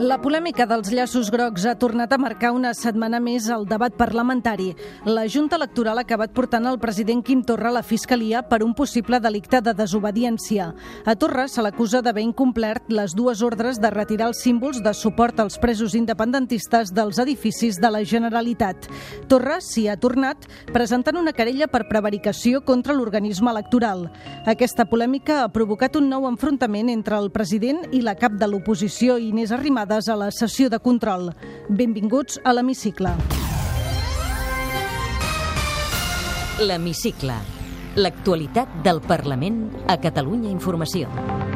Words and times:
La 0.00 0.16
polèmica 0.16 0.64
dels 0.64 0.88
llaços 0.96 1.28
grocs 1.28 1.66
ha 1.68 1.74
tornat 1.76 2.14
a 2.14 2.16
marcar 2.16 2.54
una 2.56 2.70
setmana 2.72 3.18
més 3.20 3.50
el 3.52 3.66
debat 3.68 3.92
parlamentari. 3.92 4.70
La 5.04 5.26
Junta 5.28 5.58
Electoral 5.58 5.98
ha 6.00 6.04
acabat 6.06 6.30
portant 6.32 6.64
el 6.70 6.78
president 6.80 7.20
Quim 7.20 7.42
Torra 7.44 7.68
a 7.68 7.74
la 7.74 7.82
Fiscalia 7.84 8.40
per 8.40 8.62
un 8.64 8.72
possible 8.72 9.18
delicte 9.20 9.60
de 9.60 9.74
desobediència. 9.76 10.70
A 11.04 11.14
Torra 11.20 11.44
se 11.52 11.60
l'acusa 11.60 12.00
d'haver 12.00 12.22
incomplert 12.24 12.88
les 12.88 13.12
dues 13.12 13.42
ordres 13.44 13.76
de 13.76 13.90
retirar 13.92 14.30
els 14.30 14.40
símbols 14.40 14.80
de 14.80 14.94
suport 14.96 15.42
als 15.44 15.58
presos 15.60 15.92
independentistes 15.98 16.94
dels 16.96 17.20
edificis 17.20 17.76
de 17.76 17.92
la 17.92 18.00
Generalitat. 18.00 18.88
Torra 19.28 19.58
s'hi 19.60 19.84
ha 19.84 19.98
tornat 20.00 20.48
presentant 20.72 21.20
una 21.20 21.36
querella 21.36 21.68
per 21.68 21.82
prevaricació 21.92 22.64
contra 22.64 22.96
l'organisme 22.96 23.52
electoral. 23.52 24.08
Aquesta 24.48 24.88
polèmica 24.88 25.42
ha 25.44 25.52
provocat 25.52 26.00
un 26.00 26.08
nou 26.08 26.24
enfrontament 26.32 26.88
entre 26.88 27.20
el 27.20 27.28
president 27.36 27.84
i 27.92 28.00
la 28.00 28.16
cap 28.16 28.40
de 28.40 28.48
l'oposició, 28.48 29.20
Inés 29.20 29.52
Arrimadas, 29.52 29.89
a 29.90 30.14
la 30.14 30.30
sessió 30.30 30.68
de 30.70 30.78
control. 30.78 31.32
Benvinguts 31.68 32.38
a 32.44 32.52
l'Hemicicle. 32.54 33.10
L'Hemicicle, 36.62 37.34
l'actualitat 37.96 38.82
del 38.86 39.02
Parlament 39.02 39.64
a 39.88 39.98
Catalunya 39.98 40.52
Informació. 40.52 41.49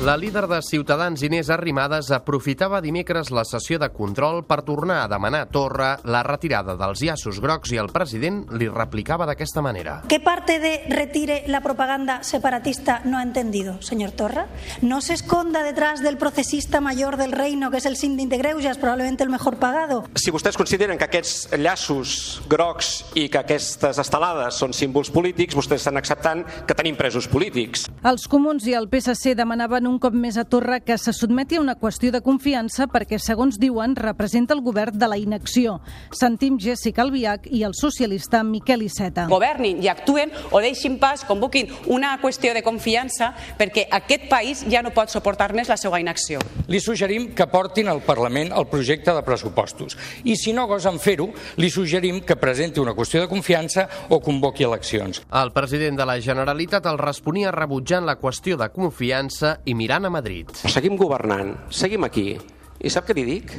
La 0.00 0.16
líder 0.16 0.46
de 0.46 0.62
Ciutadans, 0.62 1.24
Inés 1.24 1.50
Arrimadas, 1.50 2.12
aprofitava 2.14 2.78
dimecres 2.78 3.32
la 3.34 3.42
sessió 3.42 3.80
de 3.82 3.88
control 3.90 4.44
per 4.46 4.60
tornar 4.62 5.00
a 5.02 5.08
demanar 5.10 5.40
a 5.42 5.48
Torra 5.50 5.88
la 6.06 6.20
retirada 6.22 6.76
dels 6.78 7.00
llaços 7.02 7.40
grocs 7.42 7.72
i 7.74 7.80
el 7.82 7.90
president 7.90 8.44
li 8.54 8.68
replicava 8.70 9.26
d'aquesta 9.26 9.58
manera. 9.58 9.96
¿Qué 10.06 10.20
parte 10.22 10.60
de 10.62 10.84
retire 10.94 11.40
la 11.48 11.62
propaganda 11.64 12.22
separatista 12.22 13.00
no 13.06 13.18
ha 13.18 13.24
entendido, 13.24 13.82
señor 13.82 14.12
Torra? 14.12 14.46
No 14.82 15.00
se 15.00 15.14
esconda 15.14 15.64
detrás 15.64 16.00
del 16.00 16.16
procesista 16.16 16.80
mayor 16.80 17.16
del 17.16 17.32
reino, 17.32 17.72
que 17.72 17.78
es 17.78 17.86
el 17.86 17.96
síndic 17.96 18.28
de 18.28 18.38
Greuges, 18.38 18.78
probablemente 18.78 19.24
el 19.24 19.30
mejor 19.30 19.56
pagado. 19.56 20.04
Si 20.14 20.30
vostès 20.30 20.56
consideren 20.56 20.96
que 20.96 21.10
aquests 21.10 21.58
llaços 21.58 22.40
grocs 22.46 23.02
i 23.18 23.26
que 23.26 23.42
aquestes 23.42 23.98
estelades 23.98 24.62
són 24.62 24.70
símbols 24.70 25.10
polítics, 25.10 25.58
vostès 25.58 25.82
estan 25.82 25.98
acceptant 25.98 26.46
que 26.70 26.78
tenim 26.78 26.94
presos 26.94 27.26
polítics. 27.26 27.88
Els 28.06 28.30
comuns 28.30 28.62
i 28.70 28.78
el 28.78 28.86
PSC 28.86 29.34
demanaven 29.34 29.87
un 29.88 29.98
cop 29.98 30.14
més 30.14 30.36
a 30.36 30.44
Torra 30.44 30.78
que 30.80 30.98
se 30.98 31.12
sotmeti 31.16 31.56
a 31.56 31.62
una 31.62 31.74
qüestió 31.80 32.12
de 32.12 32.20
confiança 32.24 32.86
perquè, 32.92 33.18
segons 33.22 33.58
diuen, 33.58 33.96
representa 33.96 34.54
el 34.54 34.62
govern 34.62 34.98
de 34.98 35.08
la 35.08 35.18
inacció. 35.18 35.78
Sentim 36.14 36.58
Jessica 36.60 37.02
Albiach 37.02 37.48
i 37.50 37.62
el 37.66 37.74
socialista 37.74 38.42
Miquel 38.44 38.84
Iceta. 38.86 39.26
Governin 39.30 39.82
i 39.82 39.88
actuen 39.88 40.32
o 40.52 40.60
deixin 40.60 40.98
pas, 41.00 41.24
convoquin 41.24 41.72
una 41.88 42.14
qüestió 42.20 42.52
de 42.54 42.62
confiança 42.66 43.32
perquè 43.58 43.86
aquest 43.98 44.28
país 44.30 44.64
ja 44.68 44.82
no 44.84 44.92
pot 44.94 45.12
suportar 45.12 45.50
més 45.56 45.70
la 45.72 45.78
seva 45.80 46.00
inacció. 46.02 46.42
Li 46.68 46.80
suggerim 46.84 47.30
que 47.34 47.48
portin 47.48 47.88
al 47.88 48.02
Parlament 48.04 48.52
el 48.52 48.68
projecte 48.68 49.14
de 49.16 49.24
pressupostos 49.24 49.96
i 50.24 50.36
si 50.36 50.52
no 50.52 50.66
gosen 50.68 51.00
fer-ho, 51.00 51.30
li 51.56 51.70
suggerim 51.72 52.20
que 52.26 52.36
presenti 52.36 52.82
una 52.82 52.94
qüestió 52.96 53.22
de 53.22 53.30
confiança 53.30 53.88
o 54.08 54.20
convoqui 54.20 54.66
eleccions. 54.68 55.22
El 55.32 55.52
president 55.56 55.96
de 55.98 56.06
la 56.08 56.18
Generalitat 56.20 56.86
el 56.90 57.00
responia 57.00 57.52
rebutjant 57.54 58.06
la 58.06 58.18
qüestió 58.20 58.58
de 58.60 58.68
confiança 58.74 59.56
i 59.64 59.77
mirant 59.78 60.08
a 60.08 60.10
Madrid. 60.10 60.50
Seguim 60.66 60.98
governant, 60.98 61.54
seguim 61.70 62.06
aquí. 62.08 62.32
I 62.78 62.90
sap 62.90 63.06
què 63.06 63.14
li 63.16 63.26
dic? 63.26 63.54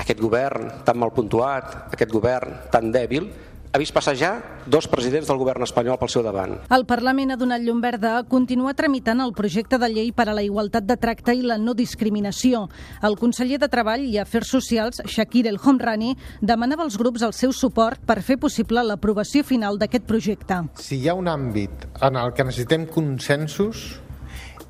Aquest 0.00 0.20
govern 0.22 0.68
tan 0.86 0.98
mal 0.98 1.14
puntuat, 1.14 1.92
aquest 1.94 2.12
govern 2.14 2.58
tan 2.72 2.92
dèbil, 2.94 3.30
ha 3.70 3.78
vist 3.78 3.94
passejar 3.94 4.64
dos 4.66 4.88
presidents 4.90 5.28
del 5.30 5.38
govern 5.38 5.62
espanyol 5.62 5.98
pel 5.98 6.10
seu 6.10 6.24
davant. 6.26 6.56
El 6.74 6.84
Parlament 6.90 7.30
ha 7.30 7.38
donat 7.38 7.62
llum 7.62 7.78
verda 7.82 8.16
a 8.18 8.24
continuar 8.26 8.74
tramitant 8.74 9.22
el 9.22 9.34
projecte 9.36 9.78
de 9.78 9.90
llei 9.92 10.10
per 10.10 10.26
a 10.28 10.34
la 10.34 10.42
igualtat 10.42 10.88
de 10.88 10.96
tracte 10.98 11.36
i 11.38 11.44
la 11.46 11.58
no 11.58 11.76
discriminació. 11.78 12.64
El 13.06 13.14
conseller 13.20 13.60
de 13.62 13.70
Treball 13.70 14.08
i 14.08 14.18
Afers 14.18 14.50
Socials, 14.56 15.02
Shakir 15.06 15.46
El 15.46 15.60
Homrani, 15.62 16.16
demanava 16.42 16.82
als 16.86 16.98
grups 16.98 17.22
el 17.22 17.34
seu 17.36 17.54
suport 17.54 18.02
per 18.06 18.20
fer 18.26 18.40
possible 18.42 18.82
l'aprovació 18.82 19.46
final 19.46 19.78
d'aquest 19.78 20.06
projecte. 20.06 20.64
Si 20.82 20.98
hi 20.98 21.08
ha 21.08 21.14
un 21.14 21.30
àmbit 21.30 21.86
en 22.02 22.18
el 22.18 22.34
que 22.34 22.50
necessitem 22.50 22.90
consensos 22.90 24.00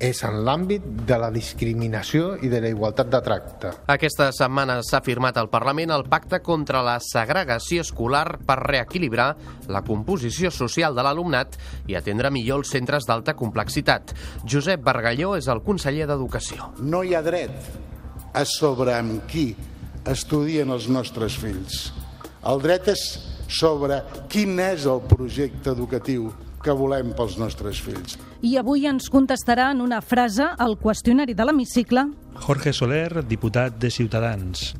és 0.01 0.23
en 0.25 0.39
l'àmbit 0.45 0.85
de 1.05 1.17
la 1.21 1.29
discriminació 1.33 2.33
i 2.41 2.49
de 2.49 2.59
la 2.63 2.71
igualtat 2.73 3.11
de 3.13 3.19
tracte. 3.21 3.71
Aquesta 3.93 4.31
setmana 4.33 4.79
s'ha 4.81 5.03
firmat 5.05 5.37
al 5.37 5.51
Parlament 5.53 5.93
el 5.93 6.07
pacte 6.09 6.41
contra 6.41 6.81
la 6.85 6.97
segregació 7.05 7.85
escolar 7.85 8.39
per 8.47 8.57
reequilibrar 8.63 9.29
la 9.69 9.83
composició 9.85 10.49
social 10.49 10.97
de 10.97 11.05
l'alumnat 11.05 11.59
i 11.87 11.97
atendre 11.99 12.33
millor 12.33 12.63
els 12.63 12.73
centres 12.73 13.05
d'alta 13.05 13.37
complexitat. 13.37 14.15
Josep 14.43 14.81
Bargalló 14.81 15.35
és 15.37 15.47
el 15.53 15.61
conseller 15.61 16.09
d'Educació. 16.09 16.73
No 16.81 17.03
hi 17.05 17.13
ha 17.13 17.21
dret 17.21 18.33
a 18.33 18.45
sobre 18.47 18.97
amb 18.97 19.21
qui 19.29 19.51
estudien 20.09 20.73
els 20.73 20.89
nostres 20.89 21.37
fills. 21.37 21.91
El 22.41 22.63
dret 22.63 22.89
és 22.89 23.03
sobre 23.51 24.01
quin 24.31 24.57
és 24.63 24.87
el 24.89 25.03
projecte 25.05 25.75
educatiu 25.75 26.31
que 26.63 26.75
volem 26.75 27.13
pels 27.17 27.37
nostres 27.41 27.81
fills. 27.83 28.17
I 28.41 28.57
avui 28.61 28.87
ens 28.89 29.09
contestarà 29.13 29.71
en 29.75 29.81
una 29.83 30.01
frase 30.01 30.47
al 30.57 30.77
qüestionari 30.81 31.37
de 31.37 31.45
l'hemicicle 31.47 32.07
Jorge 32.41 32.73
Soler, 32.73 33.23
diputat 33.27 33.77
de 33.77 33.91
Ciutadans. 33.91 34.71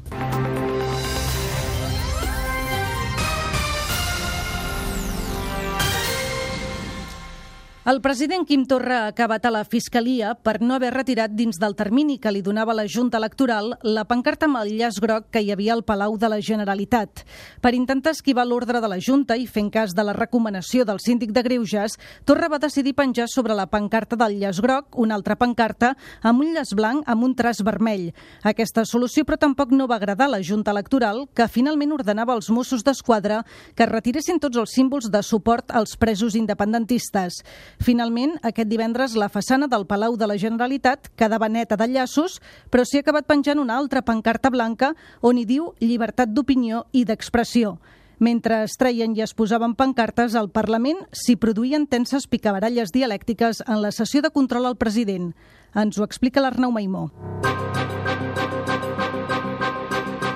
El 7.91 7.99
president 7.99 8.45
Quim 8.47 8.61
Torra 8.71 8.97
ha 9.01 9.07
acabat 9.11 9.43
a 9.43 9.49
la 9.51 9.65
Fiscalia 9.67 10.29
per 10.39 10.61
no 10.61 10.77
haver 10.77 10.93
retirat 10.93 11.33
dins 11.35 11.57
del 11.59 11.73
termini 11.75 12.13
que 12.23 12.31
li 12.31 12.39
donava 12.39 12.71
la 12.71 12.85
Junta 12.87 13.17
Electoral 13.19 13.73
la 13.83 14.05
pancarta 14.07 14.47
amb 14.47 14.61
el 14.61 14.69
llaç 14.77 15.01
groc 15.03 15.25
que 15.27 15.41
hi 15.43 15.49
havia 15.51 15.73
al 15.75 15.81
Palau 15.83 16.15
de 16.15 16.29
la 16.31 16.37
Generalitat. 16.39 17.25
Per 17.59 17.73
intentar 17.75 18.13
esquivar 18.15 18.45
l'ordre 18.47 18.79
de 18.79 18.87
la 18.87 18.99
Junta 19.03 19.35
i 19.35 19.43
fent 19.43 19.67
cas 19.73 19.91
de 19.91 20.05
la 20.07 20.13
recomanació 20.15 20.85
del 20.87 21.01
síndic 21.03 21.33
de 21.35 21.43
Greuges, 21.43 21.97
Torra 22.23 22.47
va 22.53 22.61
decidir 22.63 22.93
penjar 22.95 23.25
sobre 23.27 23.57
la 23.59 23.67
pancarta 23.67 24.15
del 24.15 24.37
llaç 24.39 24.63
groc 24.63 24.95
una 24.95 25.19
altra 25.19 25.35
pancarta 25.35 25.91
amb 26.21 26.45
un 26.45 26.55
llaç 26.55 26.71
blanc 26.79 27.03
amb 27.11 27.27
un 27.27 27.35
traç 27.35 27.59
vermell. 27.59 28.13
Aquesta 28.53 28.85
solució 28.85 29.27
però 29.27 29.35
tampoc 29.35 29.75
no 29.75 29.89
va 29.91 29.97
agradar 29.99 30.29
a 30.29 30.35
la 30.37 30.41
Junta 30.41 30.71
Electoral, 30.71 31.25
que 31.35 31.49
finalment 31.51 31.91
ordenava 31.99 32.39
als 32.39 32.47
Mossos 32.55 32.87
d'Esquadra 32.87 33.43
que 33.75 33.91
retiressin 33.91 34.39
tots 34.39 34.63
els 34.63 34.79
símbols 34.79 35.11
de 35.11 35.25
suport 35.27 35.75
als 35.75 35.99
presos 35.99 36.39
independentistes. 36.39 37.43
Finalment, 37.81 38.35
aquest 38.45 38.69
divendres, 38.69 39.15
la 39.17 39.29
façana 39.33 39.65
del 39.67 39.87
Palau 39.89 40.13
de 40.13 40.27
la 40.29 40.37
Generalitat 40.37 41.07
quedava 41.17 41.49
neta 41.49 41.77
de 41.79 41.87
llaços, 41.89 42.37
però 42.69 42.85
s'hi 42.85 42.99
ha 42.99 43.01
acabat 43.01 43.25
penjant 43.25 43.57
una 43.57 43.77
altra 43.81 44.03
pancarta 44.05 44.51
blanca 44.53 44.91
on 45.21 45.39
hi 45.39 45.47
diu 45.49 45.71
llibertat 45.81 46.29
d'opinió 46.29 46.83
i 46.93 47.05
d'expressió. 47.09 47.79
Mentre 48.21 48.59
es 48.67 48.77
treien 48.77 49.15
i 49.17 49.23
es 49.25 49.33
posaven 49.33 49.73
pancartes 49.73 50.35
al 50.37 50.51
Parlament, 50.53 50.99
s'hi 51.09 51.39
produïen 51.41 51.87
tenses 51.89 52.27
picabaralles 52.29 52.93
dialèctiques 52.93 53.63
en 53.65 53.81
la 53.81 53.89
sessió 53.89 54.21
de 54.21 54.29
control 54.29 54.69
al 54.69 54.77
president. 54.77 55.31
Ens 55.73 55.97
ho 55.97 56.05
explica 56.05 56.43
l'Arnau 56.45 56.69
Maimó. 56.69 57.07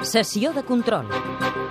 Sessió 0.02 0.50
de 0.54 0.66
control. 0.66 1.65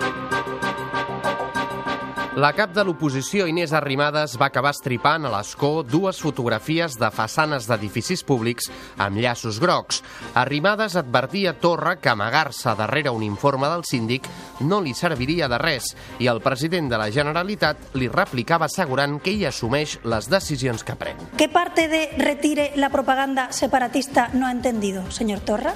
La 2.35 2.49
cap 2.51 2.73
de 2.75 2.83
l'oposició, 2.83 3.45
Inés 3.47 3.71
Arrimadas, 3.79 4.33
va 4.35 4.49
acabar 4.51 4.73
estripant 4.75 5.23
a 5.23 5.31
l'escó 5.31 5.85
dues 5.87 6.19
fotografies 6.19 6.97
de 6.99 7.07
façanes 7.15 7.69
d'edificis 7.71 8.25
públics 8.27 8.67
amb 8.99 9.21
llaços 9.23 9.61
grocs. 9.63 10.01
Arrimadas 10.43 10.97
advertia 10.99 11.53
Torra 11.63 11.95
que 11.95 12.11
amagar-se 12.11 12.75
darrere 12.75 13.13
un 13.15 13.23
informe 13.23 13.71
del 13.71 13.87
síndic 13.87 14.27
no 14.61 14.81
li 14.81 14.95
serviria 14.95 15.49
de 15.49 15.59
res 15.59 15.95
i 16.19 16.29
el 16.31 16.41
president 16.41 16.91
de 16.91 16.99
la 16.99 17.11
Generalitat 17.11 17.95
li 17.95 18.09
replicava 18.09 18.67
assegurant 18.67 19.19
que 19.21 19.33
ell 19.35 19.47
assumeix 19.49 19.99
les 20.05 20.29
decisions 20.31 20.85
que 20.85 20.97
pren. 20.97 21.17
¿Qué 21.37 21.49
parte 21.49 21.89
de 21.89 22.11
retire 22.19 22.73
la 22.77 22.91
propaganda 22.91 23.53
separatista 23.53 24.31
no 24.33 24.47
ha 24.47 24.53
entendido, 24.53 25.11
señor 25.11 25.41
Torra? 25.41 25.75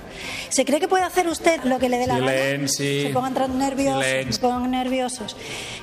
¿Se 0.48 0.64
cree 0.64 0.80
que 0.80 0.88
puede 0.88 1.04
hacer 1.04 1.28
usted 1.28 1.62
lo 1.64 1.78
que 1.78 1.88
le 1.88 1.98
dé 1.98 2.06
la 2.06 2.18
gana? 2.18 2.30
Silenci. 2.32 3.02
Se 3.02 3.10
pongan 3.10 3.34
tan 3.34 3.58
nerviosos, 3.58 4.04
Silenci. 4.04 4.32
se 4.32 4.40
pongan 4.40 4.70
nerviosos. 4.70 5.36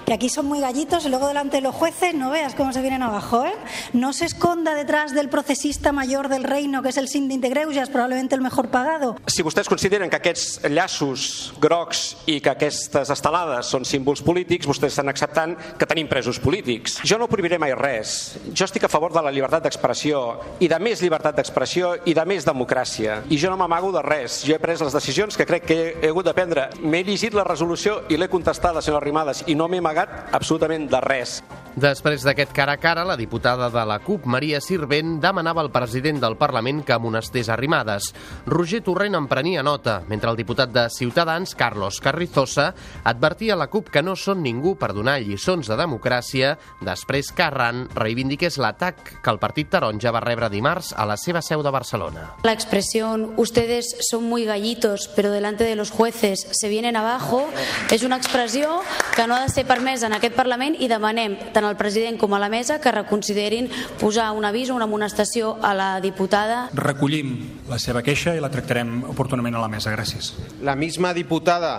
Que 0.06 0.14
aquí 0.14 0.30
son 0.30 0.46
muy 0.46 0.60
gallitos 0.60 1.06
y 1.06 1.10
luego 1.10 1.28
delante 1.28 1.58
de 1.58 1.62
los 1.62 1.74
jueces 1.76 2.14
no 2.14 2.30
veas 2.30 2.56
cómo 2.56 2.74
se 2.74 2.82
vienen 2.82 3.02
abajo. 3.02 3.46
¿eh? 3.46 3.54
No 3.94 4.14
se 4.14 4.26
esconda 4.26 4.76
detrás 4.76 5.14
del 5.14 5.30
procesista 5.30 5.92
mayor 5.92 6.30
del 6.30 6.44
reino, 6.44 6.82
que 6.84 6.90
es 6.90 6.98
el 6.98 7.08
síndic 7.08 7.42
de 7.42 7.50
Greuges, 7.50 7.90
probablemente 7.90 8.36
el 8.36 8.42
mejor 8.42 8.70
pagado. 8.70 9.16
Si 9.28 9.42
vostès 9.44 9.68
consideren 9.68 10.10
que 10.10 10.20
aquests 10.20 10.62
llaços 10.70 11.54
grocs 11.62 12.16
i 12.30 12.40
que 12.42 12.50
aquestes 12.86 13.10
estelades 13.16 13.70
són 13.72 13.86
símbols 13.88 14.22
polítics, 14.26 14.68
vostès 14.70 14.94
estan 14.94 15.10
acceptant 15.10 15.56
que 15.80 15.88
tenim 15.90 16.08
presos 16.10 16.38
polítics. 16.40 17.00
Jo 17.08 17.18
no 17.18 17.28
prohibiré 17.32 17.58
mai 17.62 17.74
res. 17.78 18.38
Jo 18.54 18.68
estic 18.68 18.86
a 18.86 18.92
favor 18.92 19.14
de 19.14 19.24
la 19.26 19.34
llibertat 19.34 19.66
d'expressió 19.66 20.22
i 20.62 20.70
de 20.70 20.80
més 20.80 21.02
llibertat 21.02 21.36
d'expressió 21.40 21.96
i 22.06 22.14
de 22.14 22.26
més 22.30 22.46
democràcia. 22.46 23.24
I 23.30 23.40
jo 23.42 23.50
no 23.50 23.58
m'amago 23.58 23.92
de 23.96 24.06
res. 24.06 24.44
Jo 24.46 24.56
he 24.56 24.62
pres 24.62 24.84
les 24.86 24.94
decisions 24.94 25.38
que 25.38 25.50
crec 25.50 25.66
que 25.66 25.80
he 25.96 26.14
hagut 26.14 26.30
de 26.30 26.38
prendre. 26.38 26.70
M'he 26.82 27.04
llegit 27.08 27.34
la 27.34 27.48
resolució 27.48 28.04
i 28.10 28.20
l'he 28.20 28.30
contestat 28.30 28.72
a 28.72 28.80
la 28.80 28.86
senyora 28.86 29.02
Arrimadas 29.02 29.44
i 29.48 29.58
no 29.58 29.68
m'he 29.68 29.82
amagat 29.82 30.36
absolutament 30.36 30.90
de 30.92 31.02
res. 31.02 31.40
Després 31.76 32.24
d'aquest 32.24 32.54
cara 32.56 32.78
a 32.78 32.80
cara, 32.80 33.04
la 33.04 33.18
diputada 33.20 33.68
de 33.68 33.82
la 33.84 33.98
CUP, 34.00 34.24
Maria 34.32 34.62
Sirvent, 34.64 35.18
demanava 35.20 35.60
al 35.60 35.74
president 35.74 36.22
del 36.24 36.38
Parlament 36.40 36.86
que 36.88 36.94
amonestés 36.96 37.50
Arrimadas. 37.52 38.14
Roger 38.46 38.80
Torrent 38.86 39.18
en 39.20 39.28
prenia 39.28 39.64
nota, 39.64 39.98
mentre 40.08 40.32
el 40.32 40.40
diputat 40.40 40.72
de 40.72 40.86
Ciutadans, 40.90 41.52
Carlos 41.56 42.00
Carrizosa, 42.00 42.70
advertia 43.04 43.54
a 43.54 43.60
la 43.60 43.70
CUP 43.72 43.90
que 43.94 44.04
no 44.04 44.16
són 44.16 44.44
ningú 44.44 44.76
per 44.80 44.94
donar 44.94 45.20
lliçons 45.22 45.70
de 45.70 45.78
democràcia 45.80 46.56
després 46.86 47.32
que 47.36 47.46
Arran 47.46 47.86
reivindiqués 47.96 48.60
l'atac 48.62 49.22
que 49.24 49.32
el 49.32 49.40
partit 49.40 49.70
taronja 49.72 50.14
va 50.16 50.24
rebre 50.24 50.50
dimarts 50.50 50.94
a 50.96 51.06
la 51.06 51.18
seva 51.18 51.42
seu 51.42 51.64
de 51.64 51.72
Barcelona. 51.72 52.30
La 52.44 52.54
expresión 52.54 53.34
ustedes 53.38 53.96
son 54.10 54.24
muy 54.24 54.46
gallitos, 54.46 55.10
pero 55.16 55.32
delante 55.32 55.64
de 55.64 55.76
los 55.76 55.92
jueces 55.92 56.48
se 56.52 56.70
vienen 56.70 56.96
abajo 56.96 57.46
és 57.92 58.04
una 58.04 58.18
expressió 58.18 58.82
que 59.16 59.28
no 59.28 59.36
ha 59.36 59.44
de 59.44 59.50
ser 59.50 59.66
permesa 59.66 60.08
en 60.08 60.16
aquest 60.18 60.36
Parlament 60.36 60.76
i 60.80 60.90
demanem 60.92 61.38
tant 61.54 61.66
al 61.68 61.78
president 61.80 62.20
com 62.20 62.34
a 62.34 62.40
la 62.42 62.50
mesa 62.50 62.80
que 62.82 62.92
reconsiderin 62.92 63.70
posar 64.00 64.32
un 64.36 64.46
avís 64.46 64.70
o 64.70 64.76
una 64.76 64.86
amonestació 64.90 65.56
a 65.62 65.74
la 65.74 65.90
diputada. 66.02 66.70
Recollim 66.74 67.62
la 67.70 67.80
seva 67.80 68.04
queixa 68.04 68.36
i 68.36 68.44
la 68.44 68.52
tractarem 68.52 69.04
oportunament 69.12 69.56
a 69.56 69.64
la 69.64 69.72
mesa. 69.72 69.94
Gràcies. 69.96 70.34
La 70.62 70.76
misma 70.76 71.14
diputada 71.14 71.76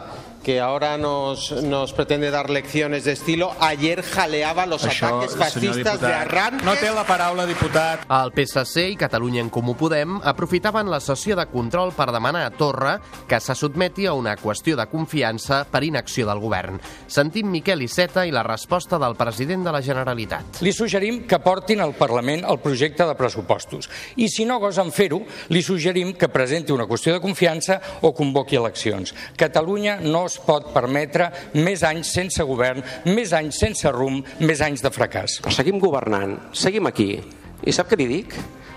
que 0.47 0.61
ahora 0.61 0.97
nos, 0.97 1.51
nos 1.65 1.93
pretende 1.93 2.31
dar 2.31 2.51
lecciones 2.51 3.03
de 3.03 3.11
estilo, 3.11 3.51
ayer 3.59 4.01
jaleaba 4.03 4.65
los 4.65 4.87
Això, 4.87 5.09
ataques 5.09 5.35
fascistas 5.35 5.99
de 6.01 6.07
Arran. 6.07 6.61
No 6.63 6.77
té 6.79 6.93
la 6.95 7.03
paraula, 7.03 7.49
diputat. 7.51 8.05
El 8.07 8.31
PSC 8.31 8.85
i 8.93 8.95
Catalunya 8.95 9.41
en 9.43 9.51
Comú 9.51 9.75
Podem 9.75 10.21
aprofitaven 10.23 10.87
la 10.87 11.01
sessió 11.03 11.35
de 11.35 11.49
control 11.51 11.91
per 11.99 12.13
demanar 12.15 12.45
a 12.47 12.53
Torra 12.55 12.93
que 13.27 13.41
se 13.43 13.57
sotmeti 13.59 14.07
a 14.07 14.13
una 14.15 14.37
qüestió 14.39 14.77
de 14.79 14.87
confiança 14.87 15.65
per 15.67 15.83
inacció 15.83 16.29
del 16.31 16.39
govern. 16.39 16.79
Sentim 17.11 17.51
Miquel 17.51 17.83
Iceta 17.83 18.23
i 18.23 18.31
la 18.31 18.47
resposta 18.47 19.03
del 19.03 19.19
president 19.19 19.67
de 19.67 19.75
la 19.75 19.83
Generalitat. 19.83 20.63
Li 20.63 20.71
suggerim 20.71 21.25
que 21.27 21.43
portin 21.43 21.83
al 21.83 21.97
Parlament 21.99 22.47
el 22.47 22.63
projecte 22.63 23.03
de 23.03 23.19
pressupostos. 23.19 23.91
I 24.15 24.31
si 24.31 24.47
no 24.47 24.61
gosen 24.63 24.95
fer-ho, 24.95 25.25
li 25.51 25.67
suggerim 25.67 26.15
que 26.15 26.31
presenti 26.31 26.71
una 26.71 26.87
qüestió 26.87 27.19
de 27.19 27.25
confiança 27.27 27.81
o 28.07 28.15
convoqui 28.15 28.63
eleccions. 28.63 29.11
Catalunya 29.35 29.99
no 30.07 30.29
es 30.37 30.43
pot 30.45 30.71
permetre 30.75 31.31
més 31.57 31.83
anys 31.87 32.13
sense 32.13 32.45
govern, 32.45 32.85
més 33.09 33.33
anys 33.37 33.61
sense 33.65 33.91
rumb, 33.95 34.27
més 34.45 34.61
anys 34.65 34.85
de 34.85 34.93
fracàs. 34.93 35.41
Però 35.43 35.55
seguim 35.55 35.81
governant, 35.83 36.37
seguim 36.53 36.89
aquí. 36.91 37.15
I 37.65 37.73
sap 37.73 37.89
què 37.91 37.99
li 37.99 38.09
dic? 38.11 38.37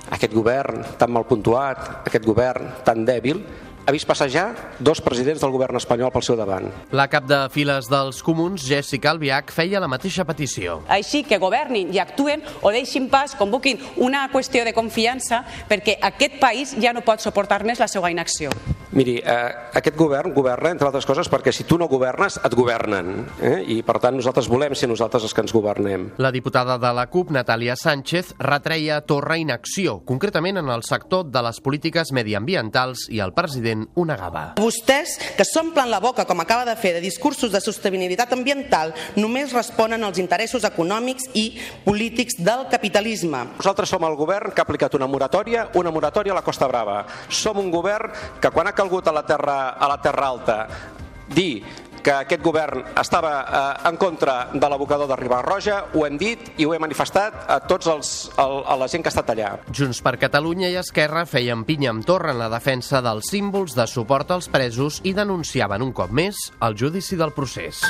Aquest 0.10 0.34
govern 0.34 0.82
tan 0.98 1.12
mal 1.14 1.28
puntuat, 1.30 2.08
aquest 2.08 2.26
govern 2.26 2.72
tan 2.88 3.04
dèbil, 3.06 3.44
ha 3.90 3.94
vist 3.94 4.06
passejar 4.06 4.78
dos 4.80 5.02
presidents 5.02 5.42
del 5.42 5.54
govern 5.54 5.78
espanyol 5.80 6.12
pel 6.14 6.26
seu 6.26 6.38
davant. 6.38 6.68
La 6.94 7.08
cap 7.10 7.26
de 7.30 7.40
files 7.54 7.90
dels 7.90 8.22
comuns, 8.26 8.66
Jessica 8.66 9.12
Albiach, 9.14 9.54
feia 9.54 9.82
la 9.82 9.90
mateixa 9.90 10.26
petició. 10.30 10.80
Així 10.94 11.24
que 11.26 11.42
governin 11.42 11.94
i 11.94 12.02
actuen 12.02 12.46
o 12.62 12.74
deixin 12.74 13.10
pas, 13.10 13.34
convoquin 13.38 13.82
una 13.98 14.28
qüestió 14.34 14.66
de 14.66 14.76
confiança 14.78 15.42
perquè 15.70 15.98
aquest 16.14 16.38
país 16.42 16.76
ja 16.78 16.94
no 16.94 17.06
pot 17.06 17.26
suportar 17.26 17.64
més 17.66 17.82
la 17.82 17.90
seva 17.90 18.14
inacció. 18.14 18.54
Miri, 18.92 19.20
eh, 19.22 19.70
aquest 19.78 19.96
govern 19.98 20.34
governa, 20.34 20.72
entre 20.74 20.88
altres 20.88 21.06
coses, 21.06 21.30
perquè 21.30 21.52
si 21.54 21.64
tu 21.64 21.78
no 21.78 21.88
governes, 21.88 22.40
et 22.44 22.56
governen. 22.58 23.28
Eh? 23.38 23.60
I, 23.76 23.82
per 23.86 24.00
tant, 24.02 24.16
nosaltres 24.18 24.48
volem 24.50 24.74
ser 24.74 24.90
nosaltres 24.90 25.28
els 25.28 25.36
que 25.36 25.44
ens 25.46 25.54
governem. 25.54 26.08
La 26.18 26.32
diputada 26.34 26.80
de 26.82 26.92
la 26.98 27.06
CUP, 27.12 27.30
Natàlia 27.36 27.76
Sánchez, 27.78 28.34
retreia 28.40 28.98
a 28.98 29.04
Torra 29.06 29.38
inacció, 29.38 30.00
concretament 30.10 30.58
en 30.58 30.72
el 30.74 30.82
sector 30.88 31.28
de 31.30 31.44
les 31.46 31.60
polítiques 31.62 32.12
mediambientals 32.18 33.06
i 33.14 33.22
el 33.22 33.34
president 33.38 33.86
ho 33.94 34.08
negava. 34.10 34.56
Vostès, 34.58 35.20
que 35.38 35.46
s'omplen 35.46 35.92
la 35.94 36.02
boca, 36.02 36.26
com 36.26 36.42
acaba 36.42 36.66
de 36.66 36.76
fer, 36.80 36.96
de 36.98 37.04
discursos 37.06 37.54
de 37.54 37.62
sostenibilitat 37.62 38.34
ambiental, 38.34 38.96
només 39.22 39.54
responen 39.54 40.04
als 40.04 40.18
interessos 40.18 40.66
econòmics 40.66 41.30
i 41.38 41.46
polítics 41.86 42.40
del 42.42 42.66
capitalisme. 42.74 43.46
Nosaltres 43.60 43.94
som 43.94 44.10
el 44.10 44.18
govern 44.18 44.50
que 44.50 44.64
ha 44.64 44.68
aplicat 44.68 44.98
una 44.98 45.08
moratòria, 45.08 45.68
una 45.78 45.94
moratòria 45.94 46.34
a 46.34 46.40
la 46.42 46.46
Costa 46.46 46.68
Brava. 46.68 47.04
Som 47.30 47.62
un 47.62 47.70
govern 47.70 48.10
que 48.42 48.50
quan 48.50 48.66
ha 48.66 48.79
calgut 48.80 49.12
a 49.12 49.16
la 49.16 49.26
Terra, 49.28 49.60
a 49.76 49.92
la 49.92 50.00
terra 50.02 50.32
Alta 50.32 50.60
dir 51.30 51.62
que 52.00 52.14
aquest 52.16 52.42
govern 52.44 52.84
estava 52.98 53.34
eh, 53.44 53.90
en 53.90 53.98
contra 54.00 54.38
de 54.54 54.70
l'abocador 54.72 55.10
de 55.10 55.18
Ribarroja, 55.20 55.82
ho 55.94 56.06
hem 56.08 56.16
dit 56.18 56.54
i 56.58 56.66
ho 56.66 56.74
he 56.74 56.80
manifestat 56.80 57.44
a 57.52 57.60
tots 57.68 57.92
els, 57.92 58.14
a, 58.40 58.48
la 58.80 58.88
gent 58.88 59.04
que 59.04 59.12
ha 59.12 59.16
estat 59.16 59.34
allà. 59.36 59.52
Junts 59.76 60.00
per 60.06 60.16
Catalunya 60.22 60.72
i 60.72 60.80
Esquerra 60.80 61.26
feien 61.28 61.66
pinya 61.68 61.92
amb 61.92 62.08
Torra 62.08 62.32
en 62.32 62.40
la 62.40 62.50
defensa 62.52 63.04
dels 63.06 63.34
símbols 63.34 63.76
de 63.76 63.88
suport 63.92 64.32
als 64.32 64.48
presos 64.48 65.04
i 65.04 65.14
denunciaven 65.18 65.84
un 65.84 65.94
cop 65.94 66.16
més 66.16 66.50
el 66.64 66.80
judici 66.80 67.20
del 67.20 67.36
procés. 67.36 67.84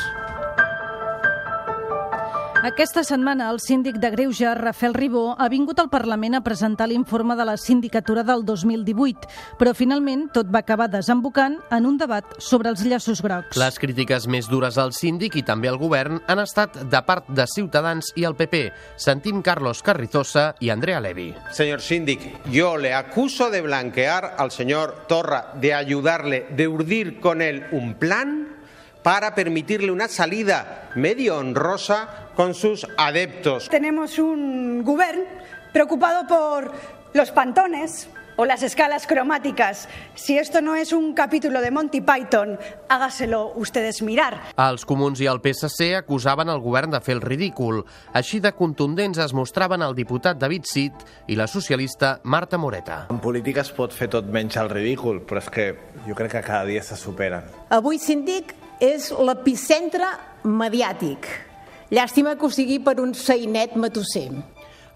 Aquesta 2.60 3.06
setmana 3.08 3.46
el 3.54 3.62
síndic 3.64 4.02
de 4.04 4.10
Greuge, 4.12 4.50
Rafael 4.54 4.92
Ribó, 4.94 5.32
ha 5.40 5.46
vingut 5.48 5.80
al 5.80 5.88
Parlament 5.88 6.34
a 6.36 6.42
presentar 6.44 6.90
l'informe 6.92 7.38
de 7.40 7.46
la 7.48 7.54
sindicatura 7.56 8.26
del 8.28 8.44
2018, 8.44 9.30
però 9.56 9.72
finalment 9.72 10.26
tot 10.36 10.50
va 10.52 10.60
acabar 10.60 10.90
desembocant 10.92 11.56
en 11.72 11.88
un 11.88 11.96
debat 12.02 12.36
sobre 12.44 12.68
els 12.74 12.84
llaços 12.84 13.24
grocs. 13.24 13.56
Les 13.56 13.80
crítiques 13.80 14.28
més 14.28 14.52
dures 14.52 14.76
al 14.76 14.92
síndic 14.92 15.40
i 15.40 15.46
també 15.48 15.72
al 15.72 15.80
govern 15.80 16.20
han 16.28 16.44
estat 16.44 16.82
de 16.84 17.02
part 17.08 17.32
de 17.32 17.48
Ciutadans 17.48 18.12
i 18.20 18.28
el 18.28 18.36
PP. 18.36 18.66
Sentim 19.00 19.40
Carlos 19.40 19.80
Carrizosa 19.80 20.50
i 20.60 20.68
Andrea 20.76 21.00
Levi. 21.00 21.32
Señor 21.56 21.80
síndic, 21.80 22.28
yo 22.52 22.76
le 22.76 22.94
acuso 22.94 23.50
de 23.50 23.64
blanquear 23.64 24.36
al 24.38 24.52
señor 24.52 25.06
Torra, 25.08 25.54
de 25.56 25.74
ayudarle, 25.74 26.48
de 26.52 26.68
urdir 26.68 27.22
con 27.22 27.42
él 27.42 27.68
un 27.72 27.94
plan 27.94 28.60
para 29.04 29.34
permitirle 29.34 29.92
una 29.92 30.08
salida 30.08 30.90
medio 30.96 31.38
honrosa 31.38 32.29
con 32.40 32.54
sus 32.54 32.88
adeptos. 32.96 33.68
Tenemos 33.68 34.18
un 34.18 34.82
govern 34.86 35.26
preocupado 35.74 36.26
por 36.26 36.72
los 37.12 37.32
pantones 37.32 38.08
o 38.38 38.46
las 38.46 38.64
escalas 38.64 39.06
cromáticas. 39.08 39.90
Si 40.16 40.38
esto 40.38 40.62
no 40.62 40.74
es 40.74 40.94
un 40.94 41.14
capítulo 41.14 41.60
de 41.60 41.70
Monty 41.70 42.00
Python, 42.00 42.58
hágaselo 42.88 43.52
ustedes 43.58 44.02
mirar. 44.02 44.40
Els 44.56 44.86
comuns 44.88 45.20
i 45.20 45.28
el 45.28 45.42
PSC 45.44 45.90
acusaven 45.98 46.48
el 46.48 46.64
govern 46.64 46.96
de 46.96 47.02
fer 47.04 47.18
el 47.18 47.22
ridícul. 47.26 47.82
Així 48.16 48.40
de 48.40 48.54
contundents 48.56 49.20
es 49.20 49.36
mostraven 49.36 49.84
el 49.84 49.98
diputat 50.00 50.40
David 50.40 50.64
Cid 50.64 51.04
i 51.28 51.36
la 51.36 51.50
socialista 51.52 52.22
Marta 52.24 52.56
Moreta. 52.56 53.02
En 53.12 53.20
política 53.20 53.68
es 53.68 53.74
pot 53.76 53.92
fer 53.92 54.08
tot 54.16 54.31
menys 54.31 54.56
el 54.64 54.72
ridícul, 54.72 55.26
però 55.28 55.44
és 55.44 55.52
que 55.52 55.68
jo 56.08 56.16
crec 56.16 56.38
que 56.38 56.46
cada 56.48 56.64
dia 56.72 56.88
se 56.88 56.96
superen. 56.96 57.52
Avui, 57.68 58.00
síndic, 58.00 58.56
és 58.80 59.12
l'epicentre 59.12 60.16
mediàtic. 60.48 61.49
Llàstima 61.90 62.36
que 62.38 62.46
ho 62.46 62.52
sigui 62.54 62.78
per 62.86 63.00
un 63.02 63.16
seinet 63.18 63.74
matusser. 63.74 64.30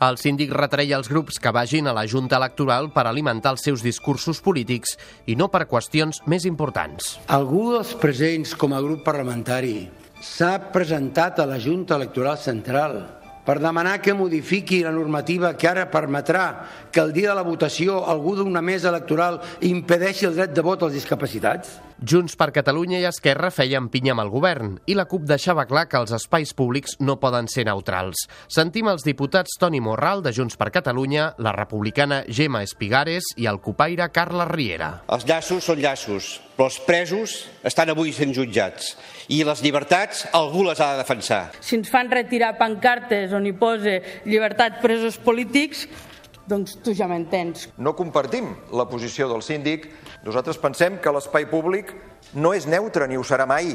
El 0.03 0.17
síndic 0.21 0.51
retreia 0.53 0.97
als 0.99 1.09
grups 1.09 1.39
que 1.41 1.51
vagin 1.55 1.87
a 1.87 1.93
la 1.95 2.03
Junta 2.09 2.37
Electoral 2.37 2.91
per 2.93 3.05
alimentar 3.07 3.53
els 3.55 3.63
seus 3.65 3.81
discursos 3.85 4.41
polítics 4.45 4.97
i 5.25 5.37
no 5.39 5.47
per 5.49 5.63
qüestions 5.71 6.21
més 6.29 6.45
importants. 6.49 7.15
Algú 7.33 7.71
dels 7.73 7.95
presents 8.01 8.53
com 8.59 8.75
a 8.75 8.81
grup 8.83 9.01
parlamentari 9.07 9.87
s'ha 10.21 10.57
presentat 10.75 11.41
a 11.41 11.49
la 11.49 11.57
Junta 11.59 11.97
Electoral 11.97 12.37
Central 12.37 12.99
per 13.45 13.59
demanar 13.59 13.99
que 14.01 14.15
modifiqui 14.17 14.81
la 14.83 14.91
normativa 14.95 15.53
que 15.59 15.69
ara 15.69 15.89
permetrà 15.91 16.45
que 16.91 17.01
el 17.03 17.13
dia 17.13 17.31
de 17.31 17.39
la 17.39 17.47
votació 17.47 18.03
algú 18.09 18.35
d'una 18.37 18.61
mesa 18.61 18.89
electoral 18.89 19.41
impedeixi 19.61 20.29
el 20.29 20.37
dret 20.39 20.53
de 20.55 20.63
vot 20.65 20.83
als 20.83 20.95
discapacitats? 20.95 21.79
Junts 22.03 22.35
per 22.35 22.49
Catalunya 22.51 22.97
i 22.99 23.05
Esquerra 23.07 23.47
feien 23.53 23.85
pinya 23.87 24.11
amb 24.11 24.23
el 24.25 24.31
govern 24.33 24.73
i 24.91 24.95
la 24.97 25.05
CUP 25.07 25.23
deixava 25.29 25.63
clar 25.69 25.85
que 25.87 25.99
els 26.01 26.11
espais 26.11 26.51
públics 26.51 26.97
no 26.99 27.15
poden 27.21 27.47
ser 27.47 27.63
neutrals. 27.69 28.25
Sentim 28.51 28.89
els 28.91 29.05
diputats 29.07 29.55
Toni 29.59 29.79
Morral, 29.79 30.23
de 30.25 30.33
Junts 30.35 30.59
per 30.59 30.71
Catalunya, 30.75 31.29
la 31.37 31.53
republicana 31.55 32.23
Gemma 32.27 32.63
Espigares 32.67 33.31
i 33.37 33.47
el 33.47 33.61
copaire 33.63 34.09
Carles 34.11 34.51
Riera. 34.51 34.89
Els 35.07 35.23
llaços 35.29 35.63
són 35.63 35.79
llaços, 35.79 36.33
però 36.55 36.69
els 36.69 36.79
presos 36.85 37.35
estan 37.65 37.91
avui 37.93 38.13
sent 38.13 38.33
jutjats 38.35 38.93
i 39.33 39.41
les 39.47 39.61
llibertats 39.63 40.27
algú 40.35 40.63
les 40.67 40.79
ha 40.79 40.93
de 40.93 41.01
defensar. 41.01 41.43
Si 41.59 41.77
ens 41.79 41.91
fan 41.91 42.11
retirar 42.11 42.55
pancartes 42.59 43.33
on 43.33 43.47
hi 43.47 43.53
posa 43.57 43.99
llibertat 44.25 44.81
presos 44.83 45.17
polítics, 45.17 45.87
doncs 46.47 46.75
tu 46.83 46.93
ja 46.95 47.07
m'entens. 47.07 47.69
No 47.77 47.95
compartim 47.95 48.51
la 48.75 48.87
posició 48.89 49.29
del 49.31 49.43
síndic. 49.45 49.87
Nosaltres 50.27 50.59
pensem 50.59 50.99
que 50.99 51.13
l'espai 51.15 51.47
públic 51.49 51.93
no 52.33 52.53
és 52.53 52.67
neutre 52.67 53.07
ni 53.07 53.17
ho 53.17 53.23
serà 53.23 53.47
mai. 53.49 53.73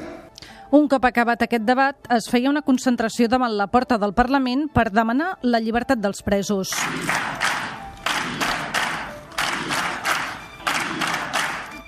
Un 0.69 0.85
cop 0.85 1.05
acabat 1.09 1.47
aquest 1.47 1.65
debat, 1.65 1.97
es 2.13 2.29
feia 2.29 2.51
una 2.51 2.61
concentració 2.61 3.29
davant 3.33 3.57
la 3.57 3.71
porta 3.73 3.97
del 3.97 4.13
Parlament 4.13 4.67
per 4.69 4.91
demanar 4.93 5.39
la 5.41 5.63
llibertat 5.65 6.03
dels 6.05 6.21
presos. 6.21 6.75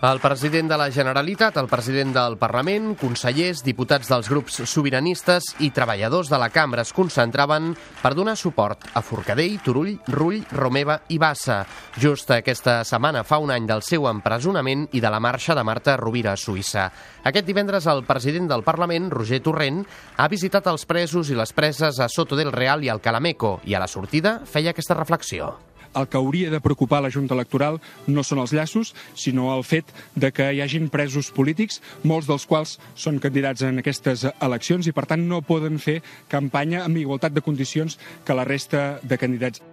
El 0.00 0.18
president 0.18 0.70
de 0.70 0.78
la 0.80 0.86
Generalitat, 0.88 1.58
el 1.60 1.66
president 1.68 2.14
del 2.16 2.38
Parlament, 2.40 2.94
consellers, 2.96 3.60
diputats 3.60 4.08
dels 4.08 4.30
grups 4.32 4.62
sobiranistes 4.64 5.50
i 5.60 5.68
treballadors 5.76 6.30
de 6.32 6.38
la 6.40 6.48
cambra 6.48 6.86
es 6.86 6.94
concentraven 6.96 7.74
per 8.00 8.14
donar 8.16 8.38
suport 8.40 8.88
a 8.96 9.02
Forcadell, 9.04 9.58
Turull, 9.60 9.98
Rull, 10.08 10.40
Romeva 10.56 11.02
i 11.12 11.20
Bassa. 11.20 11.66
Just 12.00 12.32
aquesta 12.32 12.78
setmana 12.88 13.26
fa 13.28 13.42
un 13.44 13.52
any 13.52 13.68
del 13.68 13.84
seu 13.84 14.08
empresonament 14.08 14.88
i 14.96 15.04
de 15.04 15.12
la 15.12 15.20
marxa 15.20 15.52
de 15.52 15.68
Marta 15.68 16.00
Rovira 16.00 16.32
a 16.32 16.40
Suïssa. 16.40 16.88
Aquest 17.28 17.44
divendres 17.44 17.84
el 17.92 18.00
president 18.08 18.48
del 18.48 18.64
Parlament, 18.64 19.12
Roger 19.12 19.44
Torrent, 19.44 19.84
ha 20.16 20.32
visitat 20.32 20.72
els 20.72 20.88
presos 20.88 21.28
i 21.28 21.36
les 21.36 21.52
preses 21.52 22.00
a 22.00 22.08
Soto 22.08 22.40
del 22.40 22.56
Real 22.56 22.80
i 22.80 22.88
al 22.88 23.04
Calameco 23.04 23.58
i 23.68 23.76
a 23.76 23.84
la 23.84 23.90
sortida 24.00 24.40
feia 24.48 24.72
aquesta 24.72 24.96
reflexió 24.96 25.58
el 25.94 26.08
que 26.08 26.18
hauria 26.18 26.50
de 26.50 26.60
preocupar 26.60 27.02
la 27.02 27.10
Junta 27.10 27.34
Electoral 27.34 27.80
no 28.06 28.24
són 28.26 28.42
els 28.42 28.54
llaços, 28.56 28.94
sinó 29.14 29.50
el 29.56 29.64
fet 29.64 29.90
de 30.14 30.32
que 30.34 30.50
hi 30.52 30.62
hagin 30.64 30.90
presos 30.92 31.32
polítics, 31.34 31.80
molts 32.04 32.30
dels 32.30 32.46
quals 32.50 32.78
són 32.94 33.20
candidats 33.22 33.64
en 33.66 33.82
aquestes 33.82 34.26
eleccions 34.40 34.86
i, 34.86 34.94
per 34.96 35.06
tant, 35.10 35.26
no 35.26 35.42
poden 35.42 35.78
fer 35.82 36.00
campanya 36.28 36.84
amb 36.84 37.00
igualtat 37.00 37.34
de 37.34 37.44
condicions 37.44 37.98
que 38.24 38.36
la 38.36 38.48
resta 38.48 38.98
de 39.02 39.18
candidats. 39.18 39.69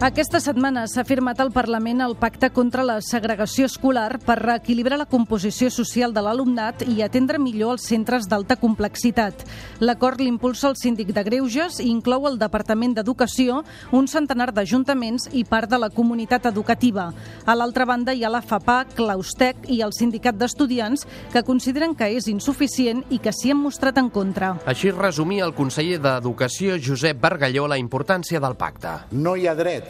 Aquesta 0.00 0.38
setmana 0.40 0.86
s'ha 0.88 1.02
firmat 1.04 1.42
al 1.44 1.50
Parlament 1.52 1.98
el 2.00 2.14
Pacte 2.16 2.48
contra 2.56 2.80
la 2.88 2.94
segregació 3.04 3.66
escolar 3.68 4.14
per 4.24 4.38
reequilibrar 4.40 4.96
la 4.96 5.04
composició 5.04 5.68
social 5.68 6.14
de 6.16 6.22
l'alumnat 6.24 6.86
i 6.88 7.02
atendre 7.04 7.36
millor 7.36 7.74
els 7.74 7.84
centres 7.84 8.24
d'alta 8.24 8.56
complexitat. 8.56 9.44
L'acord 9.84 10.22
l'impulsa 10.24 10.70
el 10.70 10.78
síndic 10.80 11.10
de 11.12 11.24
Greuges 11.26 11.82
i 11.84 11.90
inclou 11.92 12.24
el 12.30 12.38
Departament 12.40 12.94
d'Educació, 12.96 13.58
un 13.92 14.08
centenar 14.08 14.54
d'ajuntaments 14.56 15.28
i 15.36 15.44
part 15.44 15.68
de 15.68 15.76
la 15.76 15.90
comunitat 15.92 16.48
educativa. 16.48 17.10
A 17.44 17.58
l'altra 17.60 17.84
banda 17.84 18.16
hi 18.16 18.24
ha 18.24 18.32
la 18.32 18.40
FAPAC, 18.40 18.96
l'Austec 19.04 19.68
i 19.68 19.82
el 19.84 19.92
Sindicat 19.92 20.40
d'Estudiants 20.40 21.04
que 21.34 21.44
consideren 21.44 21.92
que 21.92 22.08
és 22.16 22.30
insuficient 22.32 23.04
i 23.10 23.20
que 23.20 23.36
s'hi 23.36 23.52
han 23.52 23.60
mostrat 23.60 24.00
en 24.00 24.08
contra. 24.08 24.54
Així 24.64 24.96
resumia 24.96 25.44
el 25.44 25.52
conseller 25.52 26.00
d'Educació 26.00 26.80
Josep 26.80 27.20
Bargalló 27.20 27.68
la 27.68 27.76
importància 27.76 28.40
del 28.40 28.56
pacte. 28.56 28.96
No 29.12 29.36
hi 29.36 29.44
ha 29.44 29.54
dret 29.54 29.89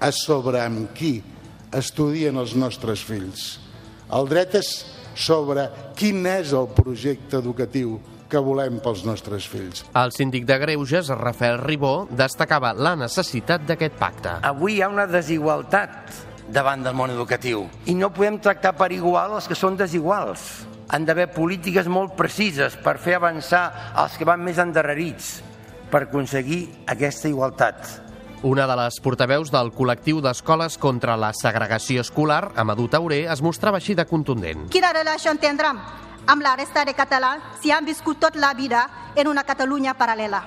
a 0.00 0.10
sobre 0.12 0.60
amb 0.62 0.90
qui 0.96 1.18
estudien 1.74 2.36
els 2.38 2.54
nostres 2.58 3.02
fills. 3.04 3.58
El 4.14 4.28
dret 4.30 4.58
és 4.60 4.72
sobre 5.14 5.68
quin 5.98 6.26
és 6.26 6.52
el 6.52 6.68
projecte 6.74 7.38
educatiu 7.40 7.98
que 8.30 8.40
volem 8.42 8.80
pels 8.82 9.04
nostres 9.06 9.46
fills. 9.46 9.84
El 9.94 10.12
síndic 10.14 10.46
de 10.48 10.58
Greuges, 10.58 11.10
Rafael 11.14 11.60
Ribó, 11.62 12.08
destacava 12.10 12.72
la 12.74 12.94
necessitat 12.98 13.66
d'aquest 13.68 13.98
pacte. 14.00 14.38
Avui 14.42 14.78
hi 14.78 14.82
ha 14.82 14.90
una 14.90 15.06
desigualtat 15.06 16.14
davant 16.54 16.82
del 16.84 16.96
món 16.98 17.12
educatiu 17.14 17.64
i 17.88 17.94
no 17.96 18.12
podem 18.12 18.40
tractar 18.42 18.74
per 18.76 18.90
igual 18.92 19.38
els 19.38 19.48
que 19.48 19.56
són 19.58 19.78
desiguals. 19.80 20.64
Han 20.92 21.06
d'haver 21.08 21.30
polítiques 21.32 21.88
molt 21.88 22.12
precises 22.18 22.76
per 22.84 22.98
fer 23.00 23.16
avançar 23.16 23.94
els 24.02 24.18
que 24.18 24.28
van 24.28 24.42
més 24.44 24.60
endarrerits 24.60 25.38
per 25.90 26.04
aconseguir 26.04 26.66
aquesta 26.90 27.30
igualtat. 27.30 28.03
Una 28.44 28.66
de 28.68 28.74
les 28.76 28.98
portaveus 29.00 29.48
del 29.48 29.70
col·lectiu 29.72 30.18
d'escoles 30.20 30.74
contra 30.76 31.14
la 31.16 31.30
segregació 31.32 32.02
escolar, 32.04 32.50
Amadou 32.60 32.90
Tauré, 32.92 33.22
es 33.32 33.40
mostrava 33.40 33.78
així 33.80 33.94
de 33.96 34.04
contundent. 34.04 34.66
Quina 34.68 34.90
relació 34.92 35.32
tindrem 35.40 35.80
amb 36.28 36.44
la 36.44 36.52
resta 36.60 36.82
de 36.84 36.92
catalans 36.92 37.62
si 37.62 37.72
han 37.72 37.88
viscut 37.88 38.20
tota 38.20 38.42
la 38.42 38.52
vida 38.52 38.82
en 39.16 39.32
una 39.32 39.46
Catalunya 39.48 39.96
paral·lela? 39.96 40.42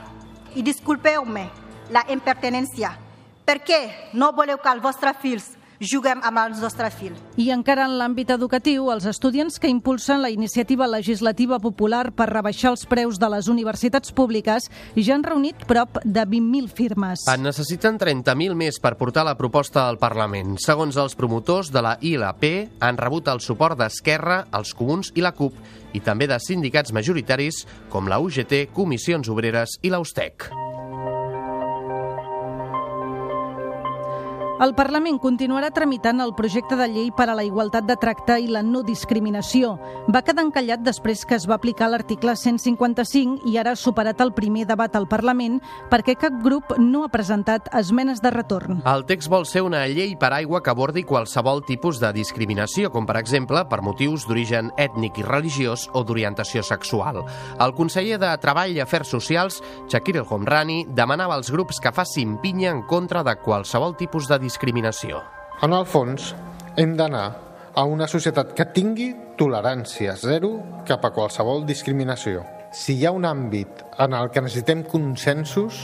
I 0.54 0.62
disculpeu-me 0.62 1.48
la 1.90 2.06
impertinència. 2.14 2.94
Per 3.42 3.64
què 3.66 3.82
no 4.14 4.30
voleu 4.30 4.62
que 4.62 4.76
els 4.78 4.86
vostres 4.86 5.18
fills 5.18 5.57
juguem 5.80 6.22
amb 6.26 6.42
els 6.42 6.62
nostres 6.62 6.96
fills. 6.98 7.20
I 7.38 7.50
encara 7.54 7.86
en 7.88 7.98
l'àmbit 8.00 8.32
educatiu, 8.34 8.90
els 8.94 9.06
estudiants 9.10 9.60
que 9.60 9.72
impulsen 9.72 10.22
la 10.22 10.32
iniciativa 10.34 10.88
legislativa 10.90 11.60
popular 11.60 12.12
per 12.12 12.30
rebaixar 12.32 12.74
els 12.74 12.86
preus 12.90 13.20
de 13.20 13.30
les 13.32 13.48
universitats 13.52 14.12
públiques 14.12 14.70
ja 14.96 15.16
han 15.16 15.26
reunit 15.26 15.66
prop 15.70 16.00
de 16.04 16.26
20.000 16.26 16.70
firmes. 16.74 17.26
En 17.32 17.44
necessiten 17.46 18.00
30.000 18.02 18.58
més 18.58 18.82
per 18.84 18.96
portar 19.00 19.26
la 19.28 19.38
proposta 19.38 19.88
al 19.88 20.00
Parlament. 20.02 20.58
Segons 20.64 20.98
els 20.98 21.16
promotors 21.16 21.72
de 21.74 21.84
la 21.84 21.98
ILP, 22.02 22.48
han 22.82 22.98
rebut 22.98 23.30
el 23.32 23.42
suport 23.42 23.78
d'Esquerra, 23.80 24.46
els 24.58 24.74
Comuns 24.78 25.14
i 25.16 25.26
la 25.26 25.34
CUP, 25.38 25.58
i 25.94 26.04
també 26.04 26.28
de 26.30 26.40
sindicats 26.44 26.94
majoritaris 26.94 27.66
com 27.94 28.10
la 28.10 28.22
UGT, 28.24 28.68
Comissions 28.74 29.30
Obreres 29.34 29.80
i 29.82 29.94
l'Austec. 29.94 30.52
El 34.58 34.72
Parlament 34.74 35.20
continuarà 35.22 35.68
tramitant 35.70 36.18
el 36.24 36.32
projecte 36.34 36.74
de 36.80 36.88
llei 36.90 37.12
per 37.14 37.28
a 37.30 37.36
la 37.38 37.44
igualtat 37.46 37.86
de 37.86 37.94
tracte 38.02 38.40
i 38.42 38.48
la 38.50 38.64
no 38.66 38.80
discriminació. 38.82 39.76
Va 40.10 40.24
quedar 40.26 40.42
encallat 40.48 40.82
després 40.82 41.28
que 41.30 41.36
es 41.38 41.44
va 41.46 41.60
aplicar 41.60 41.92
l'article 41.92 42.34
155 42.34 43.46
i 43.52 43.60
ara 43.62 43.76
ha 43.76 43.78
superat 43.78 44.24
el 44.26 44.32
primer 44.34 44.64
debat 44.66 44.96
al 44.98 45.06
Parlament 45.12 45.60
perquè 45.92 46.16
cap 46.18 46.40
grup 46.42 46.74
no 46.82 47.04
ha 47.06 47.12
presentat 47.14 47.70
esmenes 47.78 48.24
de 48.24 48.32
retorn. 48.34 48.82
El 48.90 49.06
text 49.06 49.30
vol 49.30 49.46
ser 49.46 49.62
una 49.62 49.84
llei 49.86 50.16
per 50.18 50.32
aigua 50.34 50.64
que 50.66 50.74
abordi 50.74 51.06
qualsevol 51.06 51.62
tipus 51.70 52.02
de 52.02 52.10
discriminació, 52.18 52.90
com 52.90 53.06
per 53.06 53.20
exemple 53.22 53.62
per 53.70 53.84
motius 53.86 54.26
d'origen 54.26 54.74
ètnic 54.82 55.22
i 55.22 55.28
religiós 55.28 55.86
o 55.94 56.02
d'orientació 56.02 56.66
sexual. 56.66 57.22
El 57.62 57.76
conseller 57.78 58.18
de 58.18 58.34
Treball 58.42 58.74
i 58.74 58.82
Afers 58.82 59.14
Socials, 59.14 59.62
Shakir 59.86 60.18
El 60.18 60.26
Homrani, 60.26 60.82
demanava 60.90 61.38
als 61.38 61.54
grups 61.54 61.78
que 61.78 61.94
facin 61.94 62.40
pinya 62.42 62.74
en 62.74 62.82
contra 62.90 63.22
de 63.22 63.38
qualsevol 63.46 63.94
tipus 63.94 64.26
de 64.26 64.34
discriminació. 64.34 64.47
En 65.66 65.74
el 65.74 65.86
fons, 65.90 66.32
hem 66.78 66.96
d'anar 66.98 67.28
a 67.78 67.84
una 67.86 68.08
societat 68.10 68.56
que 68.58 68.66
tingui 68.74 69.12
tolerància 69.38 70.16
zero 70.18 70.52
cap 70.88 71.06
a 71.06 71.12
qualsevol 71.14 71.66
discriminació. 71.68 72.44
Si 72.74 72.96
hi 72.98 73.06
ha 73.06 73.14
un 73.14 73.26
àmbit 73.26 73.84
en 74.04 74.16
el 74.18 74.32
que 74.34 74.42
necessitem 74.42 74.84
consensos, 74.90 75.78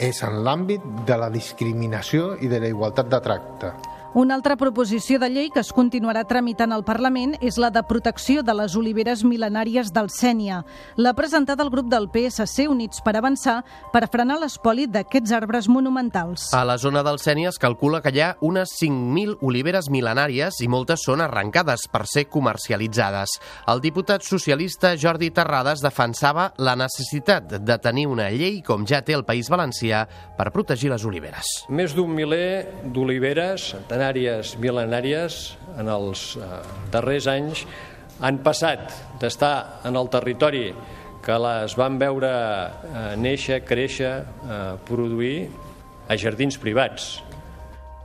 és 0.00 0.22
en 0.24 0.38
l'àmbit 0.46 0.84
de 1.06 1.16
la 1.20 1.28
discriminació 1.30 2.36
i 2.40 2.48
de 2.48 2.60
la 2.62 2.70
igualtat 2.72 3.10
de 3.12 3.20
tracte. 3.20 3.72
Una 4.12 4.34
altra 4.34 4.56
proposició 4.58 5.20
de 5.22 5.28
llei 5.30 5.50
que 5.54 5.60
es 5.62 5.68
continuarà 5.70 6.24
tramitant 6.26 6.72
al 6.74 6.82
Parlament 6.82 7.36
és 7.46 7.54
la 7.62 7.68
de 7.70 7.78
protecció 7.86 8.42
de 8.42 8.54
les 8.58 8.72
oliveres 8.74 9.20
mil·lenàries 9.22 9.92
del 9.94 10.08
Sènia. 10.10 10.64
L'ha 10.98 11.12
presentat 11.14 11.60
el 11.62 11.68
grup 11.70 11.86
del 11.86 12.08
PSC 12.10 12.66
Units 12.66 13.04
per 13.06 13.12
Avançar 13.14 13.60
per 13.92 14.08
frenar 14.10 14.40
l'espoli 14.42 14.88
d'aquests 14.90 15.30
arbres 15.38 15.68
monumentals. 15.70 16.48
A 16.58 16.64
la 16.66 16.74
zona 16.82 17.04
del 17.06 17.20
Sènia 17.22 17.52
es 17.52 17.60
calcula 17.62 18.00
que 18.02 18.10
hi 18.10 18.18
ha 18.24 18.32
unes 18.42 18.72
5.000 18.80 19.36
oliveres 19.46 19.86
mil·lenàries 19.94 20.58
i 20.58 20.66
moltes 20.66 21.06
són 21.06 21.22
arrencades 21.22 21.86
per 21.86 22.02
ser 22.10 22.26
comercialitzades. 22.26 23.36
El 23.70 23.78
diputat 23.78 24.26
socialista 24.26 24.96
Jordi 24.98 25.30
Terrades 25.30 25.86
defensava 25.86 26.48
la 26.58 26.74
necessitat 26.74 27.60
de 27.62 27.78
tenir 27.78 28.08
una 28.10 28.26
llei, 28.34 28.58
com 28.66 28.82
ja 28.82 29.04
té 29.06 29.14
el 29.14 29.22
País 29.22 29.46
Valencià, 29.54 30.02
per 30.34 30.50
protegir 30.50 30.90
les 30.90 31.06
oliveres. 31.06 31.54
Més 31.70 31.94
d'un 31.94 32.10
miler 32.10 32.90
d'oliveres, 32.90 33.70
mil·lenàries, 34.60 35.56
en 35.78 35.88
els 35.88 36.36
eh, 36.36 36.60
darrers 36.92 37.26
anys 37.28 37.64
han 38.20 38.40
passat 38.44 38.92
d'estar 39.20 39.80
en 39.88 39.96
el 39.96 40.08
territori 40.12 40.70
que 41.24 41.36
les 41.44 41.76
van 41.76 41.98
veure 42.00 42.30
eh, 42.30 43.16
néixer, 43.20 43.60
créixer, 43.64 44.14
eh, 44.24 44.76
produir, 44.88 45.50
a 46.10 46.16
jardins 46.18 46.56
privats, 46.58 47.20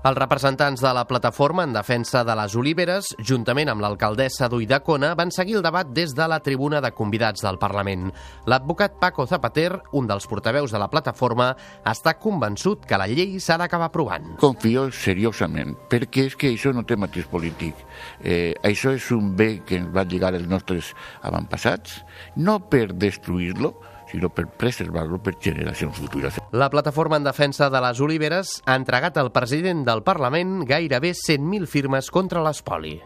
els 0.06 0.18
representants 0.20 0.84
de 0.84 0.90
la 0.94 1.08
plataforma 1.10 1.64
en 1.66 1.72
defensa 1.74 2.22
de 2.24 2.34
les 2.38 2.54
oliveres, 2.60 3.08
juntament 3.26 3.72
amb 3.72 3.82
l'alcaldessa 3.82 4.46
d'Uidacona, 4.52 5.16
van 5.18 5.32
seguir 5.34 5.56
el 5.58 5.64
debat 5.66 5.90
des 5.90 6.14
de 6.14 6.28
la 6.30 6.38
tribuna 6.46 6.78
de 6.84 6.92
convidats 6.94 7.42
del 7.42 7.58
Parlament. 7.58 8.12
L'advocat 8.46 9.00
Paco 9.02 9.26
Zapater, 9.26 9.72
un 9.98 10.06
dels 10.06 10.28
portaveus 10.30 10.76
de 10.76 10.82
la 10.82 10.92
plataforma, 10.94 11.48
està 11.90 12.14
convençut 12.22 12.86
que 12.86 13.00
la 13.02 13.10
llei 13.10 13.40
s'ha 13.42 13.58
d'acabar 13.58 13.90
aprovant. 13.90 14.36
Confio 14.44 14.92
seriosament, 14.94 15.74
perquè 15.90 16.28
és 16.30 16.38
que 16.38 16.54
això 16.54 16.76
no 16.76 16.86
té 16.86 17.00
matís 17.02 17.26
polític. 17.32 17.82
Eh, 18.22 18.54
això 18.62 18.94
és 18.94 19.10
un 19.16 19.34
bé 19.34 19.64
que 19.66 19.82
ens 19.82 19.90
va 19.90 20.06
lligar 20.06 20.36
els 20.38 20.46
nostres 20.46 20.94
avantpassats, 21.26 22.04
no 22.38 22.60
per 22.70 22.92
destruir-lo, 22.94 23.74
sinó 24.16 24.32
per 24.32 24.48
preservar-lo 24.48 25.20
per 25.22 25.36
generacions 25.42 26.00
futures. 26.00 26.40
La 26.56 26.72
plataforma 26.72 27.20
en 27.20 27.28
defensa 27.28 27.70
de 27.70 27.84
les 27.84 28.02
oliveres 28.02 28.58
ha 28.66 28.80
entregat 28.80 29.20
al 29.20 29.34
president 29.36 29.86
del 29.88 30.04
Parlament 30.08 30.64
gairebé 30.66 31.14
100.000 31.14 31.70
firmes 31.70 32.12
contra 32.12 32.44
l'espoli. 32.46 33.00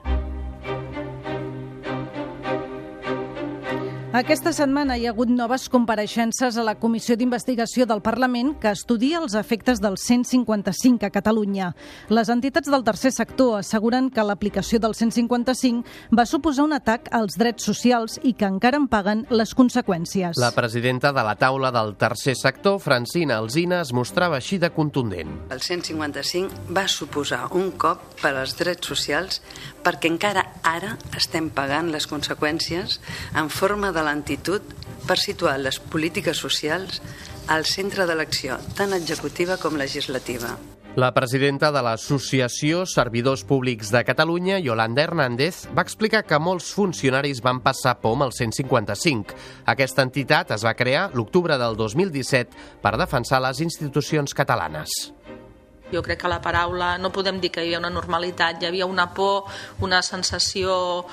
Aquesta 4.10 4.50
setmana 4.50 4.96
hi 4.98 5.04
ha 5.06 5.12
hagut 5.14 5.30
noves 5.30 5.68
compareixences 5.70 6.56
a 6.58 6.64
la 6.66 6.74
Comissió 6.82 7.14
d'Investigació 7.14 7.86
del 7.86 8.00
Parlament 8.02 8.56
que 8.58 8.72
estudia 8.74 9.20
els 9.22 9.36
efectes 9.38 9.78
del 9.84 10.00
155 10.02 11.06
a 11.06 11.12
Catalunya. 11.14 11.68
Les 12.10 12.32
entitats 12.34 12.72
del 12.74 12.82
tercer 12.88 13.12
sector 13.14 13.60
asseguren 13.60 14.08
que 14.10 14.26
l'aplicació 14.26 14.80
del 14.82 14.96
155 14.98 16.18
va 16.18 16.26
suposar 16.26 16.66
un 16.66 16.74
atac 16.74 17.12
als 17.14 17.38
drets 17.38 17.70
socials 17.70 18.18
i 18.24 18.34
que 18.34 18.50
encara 18.50 18.80
en 18.82 18.88
paguen 18.90 19.28
les 19.30 19.54
conseqüències. 19.54 20.42
La 20.42 20.56
presidenta 20.58 21.14
de 21.14 21.28
la 21.30 21.38
taula 21.38 21.70
del 21.70 21.94
tercer 22.02 22.34
sector, 22.34 22.80
Francina 22.82 23.38
Alzina, 23.38 23.84
es 23.86 23.94
mostrava 23.94 24.42
així 24.42 24.58
de 24.58 24.72
contundent. 24.74 25.38
El 25.54 25.62
155 25.62 26.74
va 26.74 26.88
suposar 26.90 27.44
un 27.54 27.70
cop 27.78 28.18
per 28.24 28.34
als 28.34 28.58
drets 28.58 28.90
socials 28.90 29.44
perquè 29.84 30.12
encara 30.12 30.46
ara 30.64 30.96
estem 31.18 31.50
pagant 31.54 31.92
les 31.94 32.08
conseqüències 32.10 33.00
en 33.40 33.50
forma 33.54 33.94
de 33.96 34.04
lentitud 34.06 34.74
per 35.08 35.18
situar 35.18 35.58
les 35.60 35.80
polítiques 35.80 36.38
socials 36.38 37.02
al 37.50 37.66
centre 37.66 38.06
de 38.06 38.18
l'acció, 38.18 38.60
tant 38.78 38.94
executiva 38.94 39.58
com 39.58 39.80
legislativa. 39.80 40.54
La 41.00 41.14
presidenta 41.14 41.70
de 41.72 41.84
l'Associació 41.86 42.82
Servidors 42.90 43.44
Públics 43.46 43.92
de 43.94 44.02
Catalunya, 44.04 44.58
Yolanda 44.60 45.04
Hernández, 45.06 45.62
va 45.78 45.86
explicar 45.86 46.24
que 46.26 46.40
molts 46.42 46.72
funcionaris 46.74 47.44
van 47.46 47.62
passar 47.62 47.94
pom 48.02 48.26
al 48.26 48.34
155. 48.34 49.38
Aquesta 49.70 50.04
entitat 50.04 50.52
es 50.58 50.66
va 50.66 50.74
crear 50.74 51.12
l'octubre 51.14 51.60
del 51.62 51.78
2017 51.78 52.82
per 52.82 52.98
defensar 52.98 53.40
les 53.46 53.62
institucions 53.62 54.34
catalanes. 54.34 54.98
Jo 55.94 56.04
crec 56.06 56.22
que 56.22 56.32
la 56.32 56.42
paraula, 56.42 56.98
no 56.98 57.12
podem 57.14 57.40
dir 57.42 57.52
que 57.52 57.64
hi 57.64 57.70
havia 57.70 57.82
una 57.82 57.94
normalitat, 57.94 58.62
hi 58.62 58.70
havia 58.70 58.86
una 58.90 59.10
por, 59.14 59.50
una 59.82 60.02
sensació 60.06 61.06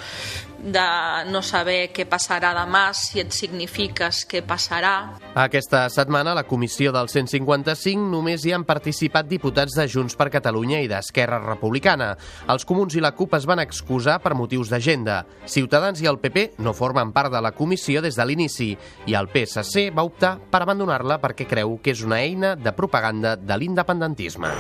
de 0.66 0.84
no 1.30 1.42
saber 1.46 1.92
què 1.94 2.06
passarà 2.10 2.52
demà, 2.56 2.90
si 2.96 3.20
et 3.22 3.32
signifiques 3.34 4.24
què 4.28 4.42
passarà. 4.46 4.94
Aquesta 5.38 5.84
setmana 5.92 6.32
a 6.32 6.38
la 6.40 6.46
comissió 6.48 6.92
del 6.94 7.10
155 7.12 8.10
només 8.10 8.44
hi 8.44 8.54
han 8.56 8.66
participat 8.68 9.28
diputats 9.30 9.76
de 9.78 9.86
Junts 9.90 10.18
per 10.18 10.28
Catalunya 10.34 10.82
i 10.82 10.90
d'Esquerra 10.90 11.40
Republicana. 11.44 12.12
Els 12.52 12.66
comuns 12.68 12.96
i 12.96 13.04
la 13.04 13.14
CUP 13.16 13.36
es 13.38 13.46
van 13.48 13.62
excusar 13.62 14.18
per 14.24 14.34
motius 14.38 14.72
d'agenda. 14.72 15.22
Ciutadans 15.46 16.02
i 16.02 16.10
el 16.10 16.20
PP 16.22 16.58
no 16.64 16.74
formen 16.76 17.14
part 17.14 17.32
de 17.32 17.42
la 17.42 17.54
comissió 17.56 18.02
des 18.02 18.18
de 18.18 18.26
l'inici 18.26 18.72
i 19.06 19.14
el 19.18 19.30
PSC 19.32 19.90
va 19.94 20.06
optar 20.06 20.36
per 20.50 20.64
abandonar-la 20.64 21.20
perquè 21.22 21.46
creu 21.48 21.78
que 21.82 21.94
és 21.94 22.02
una 22.06 22.20
eina 22.22 22.56
de 22.56 22.74
propaganda 22.76 23.36
de 23.36 23.60
l'independentisme. 23.60 24.54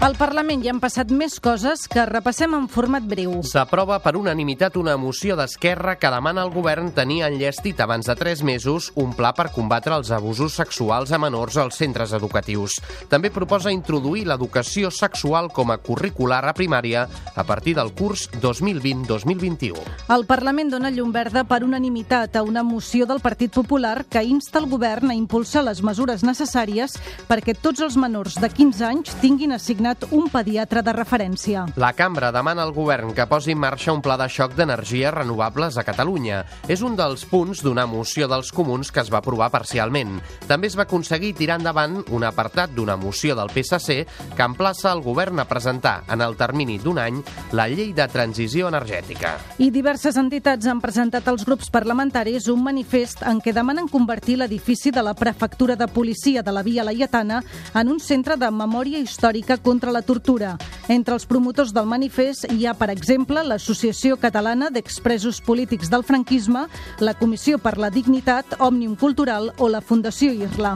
Al 0.00 0.14
Parlament 0.16 0.62
hi 0.64 0.70
han 0.70 0.78
passat 0.80 1.10
més 1.12 1.34
coses 1.44 1.82
que 1.92 2.06
repassem 2.08 2.54
en 2.56 2.64
format 2.72 3.04
breu. 3.04 3.34
S'aprova 3.44 3.98
per 4.00 4.14
unanimitat 4.16 4.78
una 4.80 4.94
moció 4.96 5.34
d'Esquerra 5.36 5.98
que 6.00 6.08
demana 6.08 6.40
al 6.40 6.52
govern 6.54 6.86
tenir 6.96 7.18
enllestit 7.26 7.82
abans 7.84 8.08
de 8.08 8.16
tres 8.16 8.40
mesos 8.40 8.86
un 8.96 9.12
pla 9.12 9.34
per 9.36 9.50
combatre 9.52 9.92
els 10.00 10.08
abusos 10.16 10.56
sexuals 10.56 11.12
a 11.12 11.18
menors 11.20 11.58
als 11.60 11.76
centres 11.82 12.14
educatius. 12.16 12.78
També 13.12 13.28
proposa 13.28 13.74
introduir 13.76 14.22
l'educació 14.24 14.88
sexual 14.88 15.50
com 15.52 15.68
a 15.68 15.76
curricular 15.84 16.40
a 16.48 16.56
primària 16.56 17.04
a 17.36 17.44
partir 17.44 17.76
del 17.76 17.92
curs 17.92 18.24
2020-2021. 18.40 19.84
El 20.16 20.24
Parlament 20.24 20.72
dona 20.72 20.88
llum 20.96 21.12
verda 21.12 21.44
per 21.44 21.60
unanimitat 21.68 22.40
a 22.40 22.44
una 22.48 22.64
moció 22.64 23.04
del 23.04 23.20
Partit 23.20 23.52
Popular 23.52 24.06
que 24.08 24.24
insta 24.24 24.64
el 24.64 24.70
govern 24.72 25.12
a 25.12 25.20
impulsar 25.20 25.66
les 25.68 25.84
mesures 25.84 26.24
necessàries 26.24 26.96
perquè 27.28 27.52
tots 27.52 27.84
els 27.84 28.00
menors 28.00 28.40
de 28.40 28.48
15 28.48 28.88
anys 28.94 29.20
tinguin 29.20 29.52
assignat 29.60 29.89
designat 29.90 30.12
un 30.12 30.28
pediatre 30.30 30.82
de 30.82 30.92
referència. 30.92 31.64
La 31.76 31.92
cambra 31.94 32.30
demana 32.32 32.62
al 32.62 32.72
govern 32.72 33.12
que 33.14 33.26
posi 33.26 33.52
en 33.52 33.60
marxa 33.60 33.92
un 33.92 34.02
pla 34.02 34.16
de 34.16 34.28
xoc 34.28 34.54
d'energies 34.54 35.12
renovables 35.12 35.76
a 35.78 35.84
Catalunya. 35.84 36.44
És 36.68 36.82
un 36.82 36.96
dels 36.96 37.24
punts 37.24 37.62
d'una 37.62 37.86
moció 37.86 38.28
dels 38.28 38.52
comuns 38.52 38.90
que 38.90 39.00
es 39.00 39.10
va 39.10 39.18
aprovar 39.18 39.50
parcialment. 39.50 40.20
També 40.46 40.68
es 40.68 40.76
va 40.76 40.84
aconseguir 40.84 41.34
tirar 41.34 41.58
endavant 41.58 42.02
un 42.10 42.24
apartat 42.24 42.70
d'una 42.74 42.96
moció 42.96 43.34
del 43.34 43.50
PSC 43.50 44.06
que 44.36 44.46
emplaça 44.46 44.92
el 44.92 45.02
govern 45.02 45.40
a 45.40 45.48
presentar 45.48 46.04
en 46.08 46.20
el 46.20 46.36
termini 46.36 46.78
d'un 46.78 46.98
any 46.98 47.22
la 47.52 47.68
llei 47.68 47.92
de 47.92 48.06
transició 48.08 48.68
energètica. 48.68 49.36
I 49.58 49.70
diverses 49.70 50.16
entitats 50.16 50.66
han 50.66 50.80
presentat 50.80 51.26
als 51.28 51.44
grups 51.46 51.70
parlamentaris 51.70 52.48
un 52.48 52.62
manifest 52.62 53.24
en 53.26 53.40
què 53.40 53.54
demanen 53.54 53.88
convertir 53.88 54.38
l'edifici 54.38 54.90
de 54.90 55.02
la 55.02 55.14
Prefectura 55.14 55.76
de 55.76 55.88
Policia 55.88 56.42
de 56.42 56.52
la 56.52 56.62
Via 56.62 56.84
Laietana 56.84 57.42
en 57.74 57.88
un 57.88 58.00
centre 58.00 58.36
de 58.36 58.50
memòria 58.50 59.00
històrica 59.00 59.58
contra 59.58 59.79
contra 59.80 59.92
la 59.92 60.02
tortura. 60.02 60.58
Entre 60.88 61.14
els 61.14 61.24
promotors 61.24 61.72
del 61.72 61.86
manifest 61.88 62.44
hi 62.52 62.66
ha, 62.66 62.74
per 62.76 62.90
exemple, 62.92 63.40
l'Associació 63.40 64.18
Catalana 64.20 64.68
d'Expresos 64.68 65.40
Polítics 65.40 65.88
del 65.88 66.04
Franquisme, 66.04 66.66
la 67.00 67.14
Comissió 67.16 67.56
per 67.56 67.78
la 67.80 67.88
Dignitat, 67.88 68.58
Òmnium 68.60 68.98
Cultural 69.00 69.54
o 69.56 69.70
la 69.72 69.80
Fundació 69.80 70.34
Irla. 70.36 70.74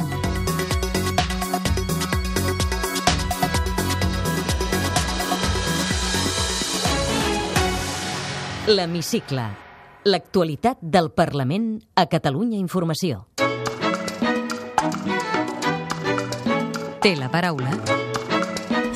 L'Hemicicle. 8.73 9.45
L'actualitat 10.09 10.81
del 10.81 11.11
Parlament 11.13 11.77
a 11.95 12.07
Catalunya 12.09 12.57
Informació. 12.57 13.27
Té 17.05 17.13
la 17.21 17.29
paraula 17.29 17.77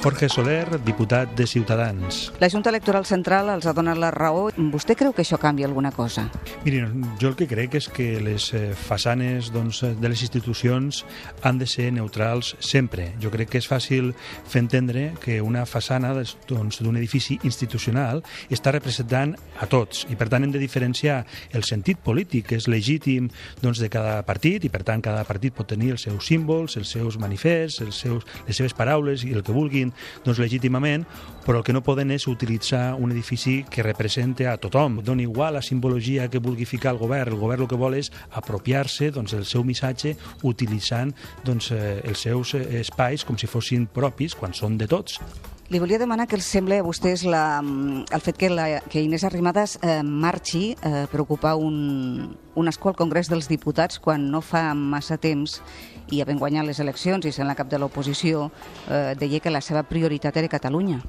Jorge 0.02 0.28
Soler, 0.28 0.78
diputat 0.86 1.34
de 1.34 1.44
Ciutadans. 1.46 2.32
La 2.38 2.48
Junta 2.48 2.70
Electoral 2.70 3.04
Central 3.04 3.48
els 3.50 3.66
ha 3.66 3.72
donat 3.74 3.98
la 3.98 4.12
raó. 4.14 4.44
Vostè 4.70 4.94
creu 4.94 5.10
que 5.12 5.24
això 5.24 5.40
canvia 5.42 5.66
alguna 5.66 5.90
cosa? 5.90 6.28
Miri, 6.62 6.84
jo 7.18 7.32
el 7.32 7.34
que 7.36 7.48
crec 7.50 7.74
és 7.80 7.88
que 7.90 8.06
les 8.22 8.46
eh, 8.54 8.70
façanes 8.78 9.50
doncs, 9.50 9.82
de 9.98 10.08
les 10.08 10.22
institucions 10.22 11.02
han 11.42 11.58
de 11.58 11.66
ser 11.66 11.88
neutrals 11.96 12.54
sempre. 12.62 13.08
Jo 13.18 13.32
crec 13.34 13.50
que 13.50 13.58
és 13.58 13.66
fàcil 13.66 14.12
fer 14.46 14.62
entendre 14.62 15.08
que 15.18 15.40
una 15.42 15.64
façana 15.66 16.14
doncs, 16.14 16.78
d'un 16.78 17.00
edifici 17.00 17.40
institucional 17.42 18.22
està 18.54 18.70
representant 18.72 19.34
a 19.58 19.66
tots 19.66 20.06
i 20.08 20.16
per 20.16 20.30
tant 20.30 20.46
hem 20.46 20.54
de 20.54 20.62
diferenciar 20.62 21.24
el 21.50 21.66
sentit 21.66 21.98
polític 21.98 22.52
que 22.52 22.60
és 22.62 22.70
legítim 22.70 23.32
doncs, 23.64 23.82
de 23.82 23.90
cada 23.90 24.22
partit 24.22 24.62
i 24.62 24.70
per 24.70 24.84
tant 24.86 25.02
cada 25.02 25.26
partit 25.26 25.58
pot 25.58 25.66
tenir 25.74 25.96
els 25.96 26.06
seus 26.06 26.30
símbols, 26.30 26.78
els 26.78 26.94
seus 26.94 27.18
manifests, 27.18 27.82
els 27.82 27.98
seus, 28.06 28.22
les 28.46 28.62
seves 28.62 28.78
paraules 28.78 29.26
i 29.26 29.34
el 29.34 29.42
que 29.42 29.56
vulguin 29.56 29.87
facin 29.88 30.24
doncs, 30.24 30.38
legítimament, 30.38 31.06
però 31.44 31.58
el 31.58 31.64
que 31.64 31.72
no 31.72 31.82
poden 31.82 32.10
és 32.10 32.26
utilitzar 32.28 32.94
un 32.98 33.12
edifici 33.12 33.64
que 33.70 33.82
represente 33.82 34.46
a 34.46 34.56
tothom. 34.56 35.00
Dona 35.02 35.22
igual 35.22 35.54
la 35.54 35.62
simbologia 35.62 36.28
que 36.28 36.38
vulgui 36.38 36.64
ficar 36.64 36.92
el 36.92 36.98
govern. 36.98 37.32
El 37.32 37.40
govern 37.40 37.62
el 37.62 37.68
que 37.68 37.76
vol 37.76 37.94
és 37.94 38.10
apropiar-se 38.32 39.10
doncs, 39.10 39.32
del 39.32 39.46
seu 39.46 39.64
missatge 39.64 40.16
utilitzant 40.42 41.14
doncs, 41.44 41.72
eh, 41.72 42.00
els 42.04 42.20
seus 42.20 42.54
eh, 42.54 42.80
espais 42.80 43.24
com 43.24 43.38
si 43.38 43.46
fossin 43.46 43.86
propis 43.86 44.34
quan 44.34 44.52
són 44.52 44.78
de 44.78 44.86
tots. 44.86 45.20
Li 45.68 45.76
volia 45.82 45.98
demanar 46.00 46.24
que 46.24 46.36
els 46.38 46.46
sembla 46.48 46.78
a 46.80 46.84
vostès 46.84 47.26
la, 47.28 47.60
el 47.60 48.22
fet 48.24 48.38
que, 48.40 48.48
la, 48.48 48.78
que 48.88 49.02
Inés 49.04 49.26
Arrimadas 49.28 49.74
eh, 49.82 49.98
marxi 50.00 50.70
eh, 50.72 51.02
per 51.12 51.20
ocupar 51.20 51.58
un, 51.60 52.30
un 52.56 52.72
escó 52.72 52.88
al 52.88 52.96
Congrés 52.96 53.28
dels 53.28 53.50
Diputats 53.52 54.00
quan 54.00 54.30
no 54.32 54.40
fa 54.40 54.70
massa 54.72 55.18
temps 55.20 55.58
i 56.08 56.22
havent 56.24 56.40
guanyat 56.40 56.64
les 56.64 56.80
eleccions 56.80 57.28
i 57.28 57.34
sent 57.36 57.50
la 57.50 57.56
cap 57.58 57.68
de 57.68 57.76
l'oposició, 57.76 58.46
eh, 58.88 59.12
deia 59.20 59.44
que 59.44 59.52
la 59.52 59.60
seva 59.60 59.84
prioritat 59.84 60.40
era 60.40 60.48
Catalunya. 60.48 61.02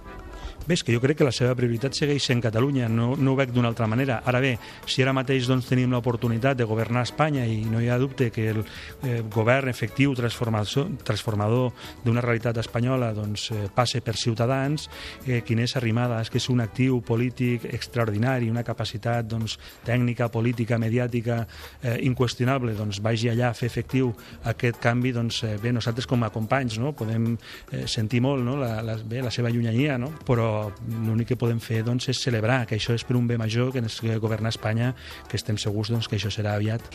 Bé, 0.69 0.75
és 0.77 0.83
que 0.85 0.93
jo 0.93 0.99
crec 1.01 1.17
que 1.17 1.25
la 1.25 1.31
seva 1.33 1.55
prioritat 1.57 1.95
segueix 1.97 2.21
sent 2.29 2.43
Catalunya, 2.45 2.85
no, 2.93 3.15
no 3.17 3.31
ho 3.31 3.37
veig 3.39 3.49
d'una 3.49 3.71
altra 3.71 3.87
manera. 3.89 4.19
Ara 4.29 4.37
bé, 4.43 4.51
si 4.85 5.01
ara 5.01 5.15
mateix 5.17 5.47
doncs, 5.49 5.65
tenim 5.65 5.89
l'oportunitat 5.89 6.59
de 6.59 6.67
governar 6.69 7.01
Espanya 7.07 7.41
i 7.49 7.63
no 7.65 7.79
hi 7.81 7.87
ha 7.89 7.97
dubte 7.97 8.27
que 8.29 8.45
el 8.51 8.59
eh, 8.61 9.23
govern 9.33 9.71
efectiu 9.71 10.13
transformador, 10.13 10.91
transformador 11.07 11.71
d'una 12.03 12.21
realitat 12.21 12.59
espanyola 12.61 13.07
doncs, 13.17 13.47
eh, 13.55 13.63
passe 13.73 14.03
per 14.05 14.13
ciutadans, 14.13 14.85
eh, 15.25 15.39
Quinés 15.41 15.73
Arrimadas, 15.79 16.29
que 16.29 16.37
és 16.37 16.47
un 16.53 16.61
actiu 16.61 17.01
polític 17.01 17.65
extraordinari, 17.65 18.51
una 18.53 18.61
capacitat 18.67 19.25
doncs, 19.25 19.57
tècnica, 19.89 20.29
política, 20.29 20.77
mediàtica 20.77 21.39
eh, 21.81 21.97
inqüestionable, 22.05 22.77
doncs, 22.77 23.01
vagi 23.01 23.33
allà 23.33 23.49
a 23.49 23.57
fer 23.57 23.71
efectiu 23.73 24.13
aquest 24.53 24.77
canvi, 24.85 25.17
doncs, 25.17 25.41
eh, 25.49 25.57
bé, 25.57 25.73
nosaltres 25.73 26.05
com 26.05 26.29
a 26.29 26.29
companys 26.29 26.77
no? 26.77 26.93
podem 26.93 27.31
eh, 27.33 27.87
sentir 27.89 28.21
molt 28.21 28.45
no? 28.45 28.59
la, 28.61 28.75
la, 28.85 28.99
bé, 29.01 29.25
la 29.25 29.33
seva 29.33 29.49
llunyania, 29.49 29.97
no? 29.97 30.13
però 30.29 30.58
l'únic 31.05 31.33
que 31.33 31.39
podem 31.39 31.61
fer 31.63 31.83
doncs, 31.87 32.09
és 32.13 32.21
celebrar 32.23 32.63
que 32.69 32.77
això 32.79 32.95
és 32.97 33.05
per 33.05 33.17
un 33.19 33.27
bé 33.29 33.37
major, 33.41 33.71
que 33.73 33.83
és 33.83 34.01
governar 34.21 34.53
Espanya, 34.53 34.93
que 35.29 35.39
estem 35.39 35.57
segurs 35.57 35.91
doncs, 35.93 36.07
que 36.09 36.19
això 36.19 36.31
serà 36.33 36.55
aviat. 36.59 36.85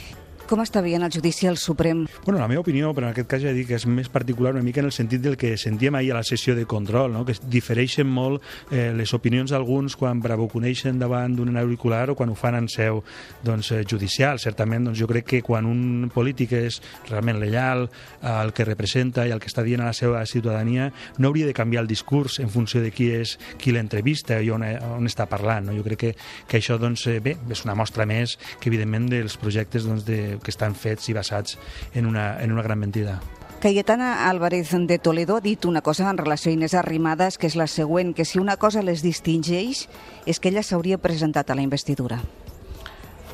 Com 0.44 0.60
està 0.60 0.82
veient 0.84 1.00
el 1.00 1.08
judici 1.08 1.46
al 1.48 1.56
Suprem? 1.56 2.02
Bueno, 2.26 2.36
la 2.36 2.46
meva 2.50 2.60
opinió, 2.60 2.90
però 2.92 3.06
en 3.06 3.14
aquest 3.14 3.28
cas 3.30 3.40
ja 3.40 3.52
dic 3.56 3.70
que 3.70 3.78
és 3.78 3.86
més 3.88 4.10
particular 4.12 4.50
una 4.52 4.62
mica 4.64 4.82
en 4.82 4.90
el 4.90 4.92
sentit 4.92 5.22
del 5.24 5.38
que 5.40 5.54
sentíem 5.56 5.96
ahir 5.96 6.10
a 6.12 6.18
la 6.18 6.24
sessió 6.26 6.52
de 6.54 6.66
control, 6.68 7.14
no? 7.14 7.22
que 7.24 7.32
difereixen 7.48 8.10
molt 8.12 8.44
eh, 8.68 8.90
les 8.92 9.14
opinions 9.16 9.54
d'alguns 9.54 9.96
quan 9.96 10.20
bravuconeixen 10.20 11.00
davant 11.00 11.32
d'un 11.38 11.56
auricular 11.56 12.10
o 12.12 12.16
quan 12.18 12.28
ho 12.28 12.36
fan 12.36 12.58
en 12.58 12.68
seu 12.68 13.00
doncs, 13.42 13.70
eh, 13.72 13.86
judicial. 13.88 14.36
Certament, 14.42 14.90
doncs, 14.90 15.00
jo 15.00 15.08
crec 15.08 15.30
que 15.32 15.40
quan 15.46 15.64
un 15.64 16.10
polític 16.12 16.52
és 16.60 16.80
realment 17.08 17.40
lleial 17.40 17.88
al 18.20 18.52
que 18.52 18.68
representa 18.68 19.24
i 19.24 19.32
al 19.32 19.40
que 19.40 19.48
està 19.48 19.64
dient 19.64 19.80
a 19.80 19.88
la 19.88 19.96
seva 19.96 20.26
ciutadania, 20.28 20.90
no 21.16 21.32
hauria 21.32 21.48
de 21.48 21.56
canviar 21.56 21.86
el 21.86 21.88
discurs 21.88 22.36
en 22.44 22.52
funció 22.52 22.84
de 22.84 22.92
qui 22.92 23.08
és 23.16 23.38
qui 23.56 23.72
l'entrevista 23.72 24.42
i 24.44 24.52
on, 24.52 24.68
on 24.92 25.08
està 25.08 25.24
parlant. 25.24 25.70
No? 25.70 25.78
Jo 25.80 25.88
crec 25.88 26.04
que, 26.04 26.14
que 26.52 26.60
això 26.60 26.76
doncs, 26.76 27.08
eh, 27.08 27.16
bé, 27.24 27.38
és 27.48 27.64
una 27.64 27.80
mostra 27.80 28.04
més 28.04 28.36
que, 28.60 28.68
evidentment, 28.68 29.08
dels 29.08 29.40
projectes 29.40 29.88
doncs, 29.88 30.04
de, 30.04 30.33
que 30.42 30.50
estan 30.50 30.74
fets 30.74 31.08
i 31.08 31.16
basats 31.16 31.58
en 31.94 32.06
una, 32.06 32.42
en 32.42 32.52
una 32.52 32.62
gran 32.62 32.78
mentida. 32.78 33.20
Cayetana 33.64 34.28
Álvarez 34.28 34.72
de 34.72 34.98
Toledo 34.98 35.36
ha 35.36 35.40
dit 35.40 35.64
una 35.64 35.80
cosa 35.80 36.10
en 36.10 36.18
relació 36.18 36.50
a 36.50 36.52
Inés 36.52 36.74
Arrimadas, 36.74 37.38
que 37.38 37.48
és 37.48 37.56
la 37.56 37.64
següent, 37.66 38.12
que 38.12 38.26
si 38.28 38.38
una 38.38 38.58
cosa 38.60 38.82
les 38.84 39.00
distingeix 39.00 39.86
és 40.28 40.40
que 40.40 40.50
ella 40.52 40.62
s'hauria 40.62 41.00
presentat 41.00 41.48
a 41.48 41.56
la 41.56 41.64
investidura. 41.64 42.20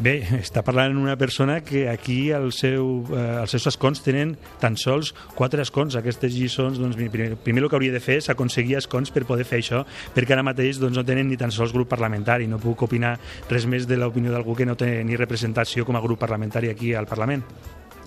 Bé, 0.00 0.22
està 0.38 0.62
parlant 0.64 0.96
una 0.96 1.12
persona 1.20 1.58
que 1.60 1.82
aquí 1.90 2.30
el 2.32 2.54
seu, 2.56 3.02
eh, 3.12 3.24
els 3.42 3.52
seus 3.52 3.66
escons 3.68 4.00
tenen 4.00 4.30
tan 4.62 4.78
sols 4.80 5.10
quatre 5.36 5.60
escons. 5.60 5.92
Aquestes 5.98 6.32
lliçons, 6.32 6.80
doncs, 6.80 6.96
primer, 6.96 7.34
primer 7.44 7.60
el 7.60 7.68
que 7.68 7.76
hauria 7.76 7.92
de 7.92 8.00
fer 8.00 8.16
és 8.22 8.30
aconseguir 8.32 8.78
escons 8.78 9.12
per 9.12 9.26
poder 9.28 9.44
fer 9.44 9.60
això, 9.60 9.82
perquè 10.16 10.32
ara 10.32 10.46
mateix 10.46 10.80
doncs, 10.80 10.96
no 10.96 11.04
tenen 11.04 11.28
ni 11.28 11.36
tan 11.36 11.52
sols 11.52 11.76
grup 11.76 11.92
parlamentari. 11.92 12.48
No 12.48 12.56
puc 12.62 12.86
opinar 12.88 13.18
res 13.50 13.68
més 13.68 13.84
de 13.84 14.00
l'opinió 14.00 14.32
d'algú 14.32 14.56
que 14.56 14.64
no 14.64 14.78
té 14.80 15.04
ni 15.04 15.20
representació 15.20 15.84
com 15.84 16.00
a 16.00 16.04
grup 16.06 16.24
parlamentari 16.24 16.72
aquí 16.72 16.94
al 16.94 17.10
Parlament. 17.10 17.44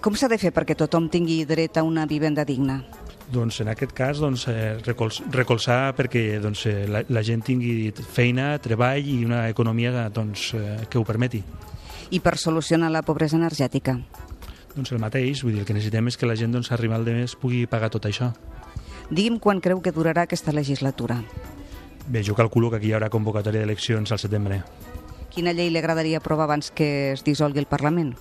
Com 0.02 0.18
s'ha 0.18 0.28
de 0.28 0.42
fer 0.42 0.50
perquè 0.50 0.74
tothom 0.74 1.12
tingui 1.14 1.44
dret 1.46 1.78
a 1.78 1.86
una 1.86 2.08
vivenda 2.10 2.42
digna? 2.44 2.82
Doncs 3.34 3.62
en 3.64 3.72
aquest 3.72 3.94
cas 3.98 4.20
doncs, 4.22 4.46
eh, 4.52 4.78
recolz, 4.86 5.24
recolzar 5.34 5.96
perquè 5.98 6.40
doncs, 6.42 6.68
eh, 6.70 6.86
la, 6.88 7.02
la 7.10 7.24
gent 7.26 7.42
tingui 7.42 7.90
feina, 7.92 8.52
treball 8.62 9.08
i 9.10 9.24
una 9.26 9.48
economia 9.50 10.10
doncs, 10.14 10.52
eh, 10.54 10.86
que 10.90 11.00
ho 11.00 11.06
permeti. 11.08 11.42
I 12.14 12.20
per 12.22 12.38
solucionar 12.38 12.92
la 12.94 13.02
pobresa 13.02 13.40
energètica? 13.40 13.98
Doncs 14.76 14.92
el 14.94 15.02
mateix, 15.02 15.42
vull 15.42 15.56
dir, 15.56 15.64
el 15.64 15.66
que 15.66 15.74
necessitem 15.74 16.12
és 16.12 16.18
que 16.18 16.30
la 16.30 16.38
gent 16.38 16.54
doncs, 16.54 16.72
arriba 16.76 17.00
al 17.00 17.06
de 17.06 17.16
mes 17.18 17.34
pugui 17.40 17.66
pagar 17.70 17.90
tot 17.94 18.06
això. 18.06 18.30
Digui'm 19.10 19.40
quan 19.42 19.62
creu 19.62 19.82
que 19.82 19.94
durarà 19.96 20.28
aquesta 20.28 20.54
legislatura. 20.54 21.24
Bé, 22.06 22.22
jo 22.22 22.36
calculo 22.36 22.70
que 22.70 22.78
aquí 22.78 22.92
hi 22.92 22.94
haurà 22.94 23.10
convocatòria 23.10 23.64
d'eleccions 23.64 24.12
al 24.12 24.22
setembre. 24.22 24.62
Quina 25.34 25.54
llei 25.54 25.72
li 25.74 25.80
agradaria 25.82 26.20
aprovar 26.22 26.46
abans 26.46 26.70
que 26.70 27.14
es 27.14 27.24
dissolgui 27.26 27.64
el 27.64 27.70
Parlament? 27.70 28.14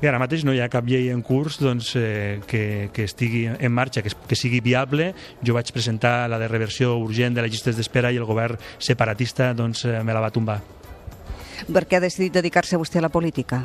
Bé, 0.00 0.08
ara 0.08 0.16
mateix 0.16 0.46
no 0.48 0.54
hi 0.56 0.62
ha 0.64 0.70
cap 0.72 0.86
llei 0.88 1.10
en 1.12 1.20
curs 1.20 1.58
doncs, 1.60 1.90
eh, 2.00 2.40
que, 2.48 2.88
que 2.96 3.04
estigui 3.04 3.42
en 3.52 3.72
marxa, 3.76 4.00
que, 4.00 4.08
que 4.08 4.38
sigui 4.38 4.62
viable. 4.64 5.10
Jo 5.44 5.52
vaig 5.52 5.68
presentar 5.76 6.24
la 6.32 6.38
de 6.40 6.48
reversió 6.48 6.94
urgent 6.96 7.36
de 7.36 7.44
les 7.44 7.52
llistes 7.52 7.76
d'espera 7.76 8.08
i 8.08 8.16
el 8.16 8.24
govern 8.24 8.56
separatista 8.78 9.52
doncs, 9.52 9.84
eh, 9.84 10.00
me 10.00 10.16
la 10.16 10.24
va 10.24 10.32
tombar. 10.32 10.62
Per 11.68 11.84
què 11.84 11.98
ha 11.98 12.00
decidit 12.00 12.38
dedicar-se 12.38 12.80
vostè 12.80 13.02
a 13.02 13.04
la 13.04 13.12
política? 13.12 13.60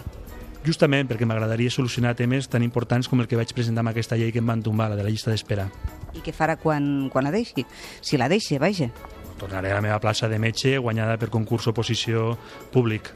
Justament 0.66 1.08
perquè 1.08 1.24
m'agradaria 1.30 1.72
solucionar 1.72 2.18
temes 2.20 2.50
tan 2.52 2.68
importants 2.68 3.08
com 3.08 3.24
el 3.24 3.32
que 3.32 3.40
vaig 3.40 3.56
presentar 3.56 3.86
amb 3.86 3.94
aquesta 3.94 4.20
llei 4.20 4.34
que 4.36 4.44
em 4.44 4.52
van 4.52 4.64
tombar, 4.66 4.90
la 4.92 5.00
de 5.00 5.08
la 5.08 5.14
llista 5.14 5.32
d'espera. 5.32 5.70
I 6.18 6.24
què 6.26 6.36
farà 6.36 6.58
quan, 6.60 7.08
quan 7.14 7.24
la 7.24 7.32
deixi? 7.32 7.64
Si 8.02 8.20
la 8.20 8.28
deixi, 8.28 8.60
vaja. 8.60 8.90
Tornaré 9.40 9.72
a 9.72 9.80
la 9.80 9.86
meva 9.86 10.02
plaça 10.04 10.28
de 10.28 10.40
metge 10.40 10.76
guanyada 10.80 11.16
per 11.22 11.32
concurs 11.32 11.68
oposició 11.72 12.34
públic. 12.76 13.14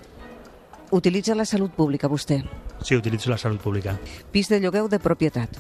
Utilitza 0.92 1.36
la 1.36 1.46
salut 1.46 1.72
pública, 1.78 2.08
vostè? 2.10 2.40
Sí, 2.82 2.96
utilitzo 2.96 3.30
la 3.30 3.38
salut 3.38 3.62
pública. 3.62 4.00
Pis 4.32 4.50
de 4.50 4.60
lloguer 4.60 4.82
o 4.82 4.90
de 4.90 5.00
propietat? 5.00 5.60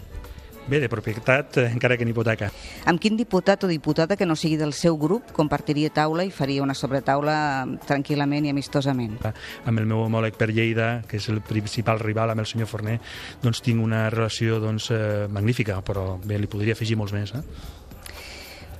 Bé, 0.69 0.79
de 0.79 0.89
propietat, 0.89 1.57
eh, 1.57 1.65
encara 1.71 1.97
que 1.97 2.03
en 2.03 2.09
hipoteca. 2.09 2.51
Amb 2.85 3.01
quin 3.01 3.17
diputat 3.17 3.63
o 3.63 3.67
diputada 3.67 4.15
que 4.15 4.25
no 4.25 4.35
sigui 4.35 4.57
del 4.57 4.73
seu 4.73 4.97
grup 5.01 5.31
compartiria 5.33 5.89
taula 5.89 6.23
i 6.25 6.29
faria 6.29 6.61
una 6.61 6.75
sobretaula 6.77 7.65
tranquil·lament 7.89 8.45
i 8.45 8.53
amistosament? 8.53 9.17
Amb 9.65 9.81
el 9.81 9.87
meu 9.89 10.03
homòleg 10.03 10.37
per 10.37 10.51
Lleida, 10.53 11.01
que 11.09 11.17
és 11.17 11.29
el 11.29 11.41
principal 11.41 11.99
rival 11.99 12.29
amb 12.29 12.45
el 12.45 12.49
senyor 12.49 12.69
Forner, 12.69 12.99
doncs 13.41 13.63
tinc 13.65 13.81
una 13.81 14.09
relació 14.13 14.59
doncs, 14.61 14.91
eh, 14.91 15.27
magnífica, 15.29 15.81
però 15.81 16.19
bé, 16.23 16.37
li 16.37 16.47
podria 16.47 16.77
afegir 16.77 16.97
molts 16.97 17.13
més. 17.13 17.33
Eh? 17.33 17.41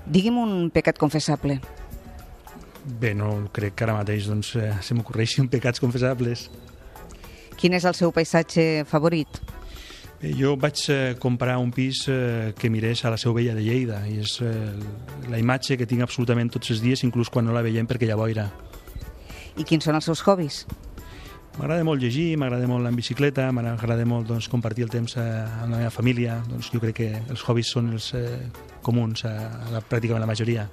Digui'm 0.05 0.37
un 0.37 0.69
pecat 0.69 0.97
confessable. 0.97 1.59
Bé, 2.85 3.13
no 3.13 3.49
crec 3.53 3.75
que 3.75 3.85
ara 3.85 3.97
mateix 3.97 4.29
doncs, 4.29 4.55
eh, 4.55 4.71
se 4.81 4.95
m'ocorreixin 4.95 5.49
pecats 5.53 5.81
confessables. 5.83 6.47
Quin 7.59 7.75
és 7.75 7.85
el 7.85 7.95
seu 7.97 8.13
paisatge 8.15 8.85
favorit? 8.87 9.41
Bé, 10.19 10.33
jo 10.35 10.55
vaig 10.59 10.81
eh, 10.91 11.15
comprar 11.19 11.57
un 11.59 11.71
pis 11.75 12.05
eh, 12.11 12.53
que 12.59 12.71
mirés 12.71 13.05
a 13.05 13.11
la 13.11 13.19
Seu 13.19 13.35
Vella 13.35 13.55
de 13.55 13.63
Lleida 13.63 14.01
i 14.07 14.17
és 14.23 14.37
eh, 14.43 14.51
la 15.31 15.39
imatge 15.39 15.77
que 15.79 15.87
tinc 15.87 16.03
absolutament 16.03 16.51
tots 16.51 16.71
els 16.75 16.83
dies, 16.83 17.03
inclús 17.07 17.31
quan 17.31 17.47
no 17.47 17.55
la 17.55 17.63
veiem 17.63 17.87
perquè 17.87 18.07
hi 18.07 18.13
ha 18.15 18.19
boira. 18.19 18.49
I 19.59 19.63
quins 19.67 19.87
són 19.87 19.99
els 19.99 20.07
seus 20.07 20.23
hobbies? 20.27 20.65
M'agrada 21.59 21.83
molt 21.83 21.99
llegir, 21.99 22.37
m'agrada 22.39 22.67
molt 22.71 22.85
la 22.87 22.91
bicicleta, 22.95 23.49
m'agrada 23.51 24.05
molt 24.07 24.29
doncs, 24.29 24.47
compartir 24.47 24.85
el 24.85 24.91
temps 24.93 25.17
eh, 25.19 25.23
amb 25.63 25.73
la 25.73 25.81
meva 25.81 25.91
família. 25.91 26.37
Doncs 26.47 26.71
jo 26.71 26.79
crec 26.83 26.95
que 27.01 27.09
els 27.19 27.43
hobbies 27.43 27.71
són 27.75 27.91
els 27.95 28.13
eh, 28.15 28.23
comuns 28.85 29.25
a, 29.27 29.33
a 29.67 29.73
la, 29.73 29.83
pràcticament 29.83 30.23
la 30.23 30.29
majoria. 30.29 30.67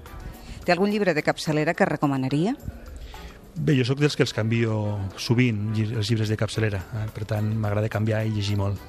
Té 0.67 0.75
algun 0.75 0.91
llibre 0.91 1.15
de 1.15 1.23
capçalera 1.23 1.77
que 1.79 1.87
recomanaria? 1.87 2.57
Bé, 3.55 3.77
jo 3.79 3.85
sóc 3.87 4.01
dels 4.03 4.17
que 4.19 4.25
els 4.27 4.35
canvio 4.35 4.99
sovint, 5.17 5.69
els 5.79 6.11
llibres 6.11 6.29
de 6.29 6.37
capçalera. 6.37 6.81
Eh? 6.99 7.05
Per 7.15 7.23
tant, 7.31 7.53
m'agrada 7.55 7.89
canviar 7.89 8.25
i 8.27 8.33
llegir 8.35 8.59
molt. 8.59 8.81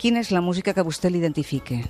Quina 0.00 0.22
és 0.24 0.30
la 0.32 0.40
música 0.40 0.72
que 0.72 0.82
vostè 0.82 1.10
l'identifique? 1.12 1.82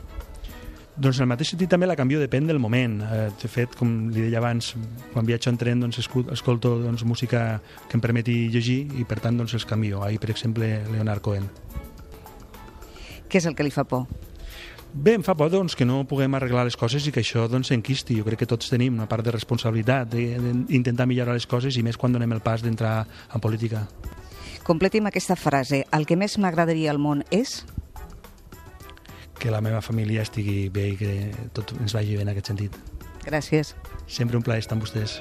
Doncs 1.01 1.21
en 1.21 1.25
el 1.25 1.31
mateix 1.31 1.53
sentit 1.55 1.71
també 1.71 1.87
la 1.87 1.95
canvio 1.97 2.19
depèn 2.19 2.51
del 2.51 2.59
moment. 2.59 2.99
Eh, 3.07 3.29
de 3.41 3.49
fet, 3.49 3.77
com 3.79 4.11
li 4.11 4.27
deia 4.27 4.41
abans, 4.43 4.73
quan 5.15 5.29
viatjo 5.31 5.55
en 5.55 5.61
tren 5.63 5.87
doncs, 5.87 6.03
escolto 6.03 6.75
doncs, 6.83 7.07
música 7.07 7.45
que 7.87 7.97
em 7.97 8.03
permeti 8.03 8.35
llegir 8.51 8.81
i 8.99 9.07
per 9.07 9.21
tant 9.23 9.39
doncs, 9.39 9.55
els 9.55 9.65
canvio. 9.65 10.03
Ahir, 10.03 10.19
per 10.19 10.35
exemple, 10.35 10.73
Leonard 10.91 11.23
Cohen. 11.23 11.47
Què 13.31 13.39
és 13.39 13.47
el 13.47 13.55
que 13.55 13.63
li 13.63 13.71
fa 13.71 13.87
por? 13.87 14.11
Bé, 14.93 15.15
em 15.15 15.23
fa 15.23 15.37
por 15.39 15.51
doncs, 15.53 15.77
que 15.79 15.87
no 15.87 16.03
puguem 16.09 16.35
arreglar 16.35 16.65
les 16.67 16.77
coses 16.77 17.05
i 17.07 17.13
que 17.15 17.23
això 17.23 17.47
doncs, 17.49 17.71
s'enquisti. 17.71 18.19
Jo 18.19 18.27
crec 18.27 18.43
que 18.43 18.49
tots 18.51 18.73
tenim 18.73 18.97
una 18.99 19.07
part 19.09 19.25
de 19.25 19.35
responsabilitat 19.37 20.11
d'intentar 20.11 21.07
millorar 21.07 21.37
les 21.39 21.47
coses 21.47 21.79
i 21.79 21.85
més 21.87 21.97
quan 21.97 22.13
donem 22.13 22.35
el 22.35 22.43
pas 22.43 22.65
d'entrar 22.65 23.05
en 23.07 23.41
política. 23.41 23.87
Completi'm 24.67 25.07
aquesta 25.07 25.39
frase. 25.39 25.85
El 25.95 26.07
que 26.07 26.19
més 26.19 26.37
m'agradaria 26.43 26.91
al 26.91 26.99
món 26.99 27.23
és 27.31 27.63
que 29.41 29.51
la 29.51 29.63
meva 29.65 29.81
família 29.81 30.27
estigui 30.27 30.69
bé 30.69 30.91
i 30.93 30.99
que 31.01 31.15
tot 31.57 31.73
ens 31.79 31.95
vagi 31.97 32.19
bé 32.19 32.27
en 32.27 32.35
aquest 32.35 32.53
sentit. 32.53 32.77
Gràcies. 33.25 33.75
Sempre 34.07 34.37
un 34.37 34.45
plaer 34.45 34.67
estar 34.67 34.77
amb 34.77 34.85
vostès. 34.85 35.21